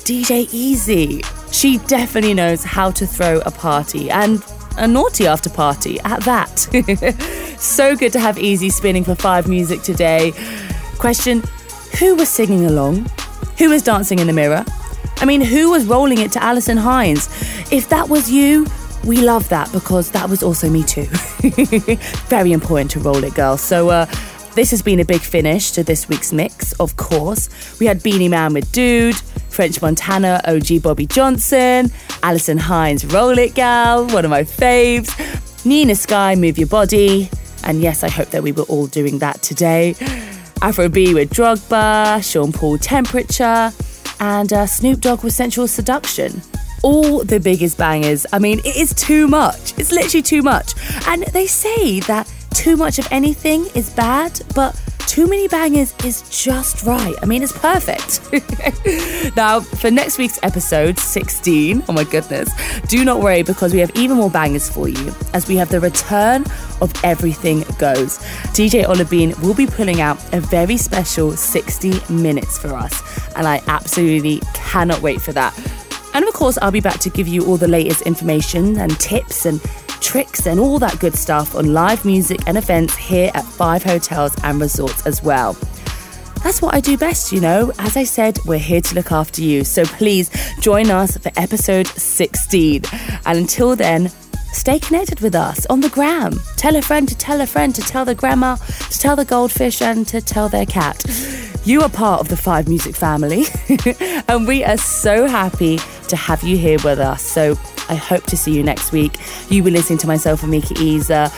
DJ 0.03 0.49
Easy. 0.51 1.21
She 1.53 1.77
definitely 1.77 2.33
knows 2.33 2.65
how 2.65 2.91
to 2.91 3.07
throw 3.07 3.39
a 3.45 3.49
party 3.49 4.11
and 4.11 4.43
a 4.75 4.85
naughty 4.85 5.27
after 5.27 5.49
party 5.49 5.97
at 6.01 6.19
that. 6.25 6.59
so 7.57 7.95
good 7.95 8.11
to 8.11 8.19
have 8.19 8.37
Easy 8.37 8.69
spinning 8.69 9.05
for 9.05 9.15
five 9.15 9.47
music 9.47 9.81
today. 9.81 10.33
Question 10.97 11.41
Who 11.99 12.15
was 12.15 12.27
singing 12.27 12.65
along? 12.65 13.09
Who 13.59 13.69
was 13.69 13.81
dancing 13.81 14.19
in 14.19 14.27
the 14.27 14.33
mirror? 14.33 14.65
I 15.19 15.25
mean, 15.25 15.39
who 15.39 15.71
was 15.71 15.85
rolling 15.85 16.17
it 16.17 16.33
to 16.33 16.43
Alison 16.43 16.75
Hinds? 16.75 17.27
If 17.71 17.87
that 17.87 18.09
was 18.09 18.29
you, 18.29 18.67
we 19.05 19.21
love 19.21 19.47
that 19.47 19.71
because 19.71 20.11
that 20.11 20.29
was 20.29 20.43
also 20.43 20.69
me 20.69 20.83
too. 20.83 21.05
Very 22.27 22.51
important 22.51 22.91
to 22.91 22.99
roll 22.99 23.23
it, 23.23 23.35
girl. 23.35 23.55
So, 23.55 23.89
uh, 23.89 24.05
this 24.59 24.71
has 24.71 24.81
been 24.81 24.99
a 24.99 25.05
big 25.05 25.21
finish 25.21 25.71
to 25.71 25.85
this 25.85 26.09
week's 26.09 26.33
mix, 26.33 26.73
of 26.81 26.97
course. 26.97 27.47
We 27.79 27.85
had 27.85 28.03
Beenie 28.03 28.27
Man 28.27 28.53
with 28.53 28.69
Dude, 28.73 29.15
French 29.15 29.81
Montana, 29.81 30.41
OG 30.45 30.81
Bobby 30.83 31.05
Johnson, 31.05 31.89
Alison 32.23 32.57
Hinds, 32.57 33.05
Roll 33.05 33.37
It 33.37 33.55
Gal, 33.55 34.05
one 34.07 34.25
of 34.25 34.31
my 34.31 34.43
faves, 34.43 35.15
Nina 35.65 35.95
Sky, 35.95 36.35
Move 36.35 36.57
Your 36.57 36.67
Body, 36.67 37.29
and 37.63 37.81
yes, 37.81 38.03
I 38.03 38.09
hope 38.09 38.31
that 38.31 38.43
we 38.43 38.51
were 38.51 38.63
all 38.63 38.87
doing 38.87 39.19
that 39.19 39.41
today. 39.41 39.95
Afro 40.61 40.89
B 40.89 41.13
with 41.13 41.29
Drogba, 41.29 42.21
Sean 42.21 42.51
Paul 42.51 42.77
Temperature, 42.77 43.71
and 44.19 44.51
uh, 44.51 44.65
Snoop 44.65 44.99
Dogg 44.99 45.23
with 45.23 45.31
Sensual 45.31 45.69
Seduction. 45.69 46.41
All 46.83 47.23
the 47.23 47.39
biggest 47.39 47.77
bangers. 47.77 48.25
I 48.33 48.39
mean, 48.39 48.59
it 48.59 48.75
is 48.75 48.93
too 48.93 49.29
much. 49.29 49.77
It's 49.79 49.93
literally 49.93 50.21
too 50.21 50.41
much. 50.41 50.73
And 51.07 51.23
they 51.27 51.47
say 51.47 52.01
that 52.01 52.29
too 52.51 52.77
much 52.77 52.99
of 52.99 53.07
anything 53.11 53.65
is 53.75 53.89
bad, 53.89 54.39
but 54.55 54.79
too 55.09 55.27
many 55.27 55.47
bangers 55.47 55.95
is 56.05 56.21
just 56.29 56.83
right. 56.83 57.15
I 57.21 57.25
mean, 57.25 57.41
it's 57.41 57.57
perfect. 57.57 58.21
now, 59.35 59.59
for 59.59 59.89
next 59.89 60.19
week's 60.19 60.37
episode 60.43 60.99
16, 60.99 61.83
oh 61.89 61.93
my 61.93 62.03
goodness, 62.03 62.51
do 62.83 63.03
not 63.03 63.19
worry 63.19 63.41
because 63.41 63.73
we 63.73 63.79
have 63.79 63.89
even 63.95 64.17
more 64.17 64.29
bangers 64.29 64.69
for 64.69 64.87
you 64.87 65.13
as 65.33 65.47
we 65.47 65.55
have 65.55 65.69
the 65.69 65.79
return 65.79 66.45
of 66.79 66.93
Everything 67.03 67.61
Goes. 67.79 68.19
DJ 68.53 68.85
Olabine 68.85 69.37
will 69.41 69.55
be 69.55 69.65
pulling 69.65 69.99
out 69.99 70.17
a 70.31 70.39
very 70.39 70.77
special 70.77 71.31
60 71.31 72.13
minutes 72.13 72.59
for 72.59 72.75
us, 72.75 73.01
and 73.35 73.47
I 73.47 73.63
absolutely 73.65 74.41
cannot 74.53 75.01
wait 75.01 75.21
for 75.21 75.33
that. 75.33 75.57
And 76.13 76.27
of 76.27 76.33
course, 76.35 76.59
I'll 76.61 76.71
be 76.71 76.81
back 76.81 76.99
to 76.99 77.09
give 77.09 77.27
you 77.27 77.45
all 77.45 77.57
the 77.57 77.67
latest 77.67 78.03
information 78.03 78.77
and 78.77 78.97
tips 78.99 79.47
and 79.47 79.59
tricks 80.01 80.47
and 80.47 80.59
all 80.59 80.79
that 80.79 80.99
good 80.99 81.15
stuff 81.15 81.55
on 81.55 81.73
live 81.73 82.05
music 82.05 82.39
and 82.47 82.57
events 82.57 82.95
here 82.95 83.31
at 83.33 83.43
Five 83.43 83.83
Hotels 83.83 84.35
and 84.43 84.59
Resorts 84.59 85.05
as 85.05 85.23
well. 85.23 85.57
That's 86.43 86.61
what 86.61 86.73
I 86.73 86.79
do 86.79 86.97
best, 86.97 87.31
you 87.31 87.41
know. 87.41 87.71
As 87.79 87.97
I 87.97 88.05
said, 88.05 88.39
we're 88.45 88.59
here 88.59 88.81
to 88.81 88.95
look 88.95 89.11
after 89.11 89.41
you. 89.41 89.63
So 89.63 89.83
please 89.83 90.29
join 90.59 90.89
us 90.89 91.17
for 91.17 91.31
episode 91.35 91.87
16. 91.87 92.83
And 93.25 93.37
until 93.37 93.75
then, 93.75 94.09
stay 94.53 94.79
connected 94.79 95.19
with 95.19 95.35
us 95.35 95.65
on 95.65 95.81
the 95.81 95.89
gram. 95.89 96.39
Tell 96.55 96.75
a 96.77 96.81
friend 96.81 97.07
to 97.09 97.17
tell 97.17 97.41
a 97.41 97.45
friend 97.45 97.75
to 97.75 97.81
tell 97.81 98.05
the 98.05 98.15
grandma, 98.15 98.55
to 98.55 98.99
tell 98.99 99.17
the 99.17 99.25
goldfish, 99.25 99.81
and 99.81 100.07
to 100.07 100.21
tell 100.21 100.47
their 100.47 100.65
cat. 100.65 101.03
You 101.65 101.81
are 101.81 101.89
part 101.89 102.21
of 102.21 102.29
the 102.29 102.37
Five 102.37 102.69
Music 102.69 102.95
family, 102.95 103.43
and 104.29 104.47
we 104.47 104.63
are 104.63 104.77
so 104.77 105.27
happy 105.27 105.77
to 106.07 106.15
have 106.15 106.41
you 106.41 106.57
here 106.57 106.79
with 106.83 106.99
us. 106.99 107.21
So 107.21 107.55
I 107.89 107.95
hope 107.95 108.23
to 108.25 108.37
see 108.37 108.55
you 108.55 108.63
next 108.63 108.91
week. 108.91 109.17
You 109.49 109.63
were 109.63 109.71
listening 109.71 109.99
to 109.99 110.07
myself, 110.07 110.43
and 110.43 110.53
Amika 110.53 110.79
Isa. 110.79 111.31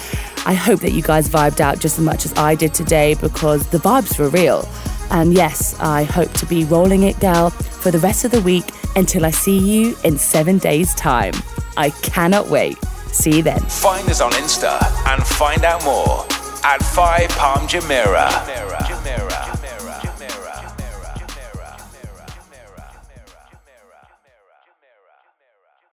I 0.45 0.53
hope 0.53 0.79
that 0.81 0.91
you 0.91 1.01
guys 1.01 1.29
vibed 1.29 1.59
out 1.59 1.79
just 1.79 1.97
as 1.97 2.03
much 2.03 2.25
as 2.25 2.33
I 2.37 2.55
did 2.55 2.73
today 2.73 3.13
because 3.15 3.67
the 3.67 3.77
vibes 3.77 4.19
were 4.19 4.29
real. 4.29 4.67
And 5.11 5.33
yes, 5.33 5.79
I 5.79 6.03
hope 6.03 6.31
to 6.33 6.45
be 6.45 6.63
rolling 6.65 7.03
it, 7.03 7.19
gal, 7.19 7.49
for 7.49 7.91
the 7.91 7.99
rest 7.99 8.25
of 8.25 8.31
the 8.31 8.41
week 8.41 8.65
until 8.95 9.25
I 9.25 9.31
see 9.31 9.57
you 9.57 9.95
in 10.03 10.17
seven 10.17 10.57
days' 10.57 10.95
time. 10.95 11.33
I 11.77 11.89
cannot 11.89 12.47
wait. 12.47 12.77
See 13.11 13.37
you 13.37 13.43
then. 13.43 13.59
Find 13.61 14.07
us 14.09 14.21
on 14.21 14.31
Insta 14.31 14.81
and 15.07 15.21
find 15.25 15.63
out 15.63 15.83
more 15.83 16.25
at 16.63 16.81
5 16.81 17.29
Palm 17.29 17.67
Jumeirah. 17.67 19.60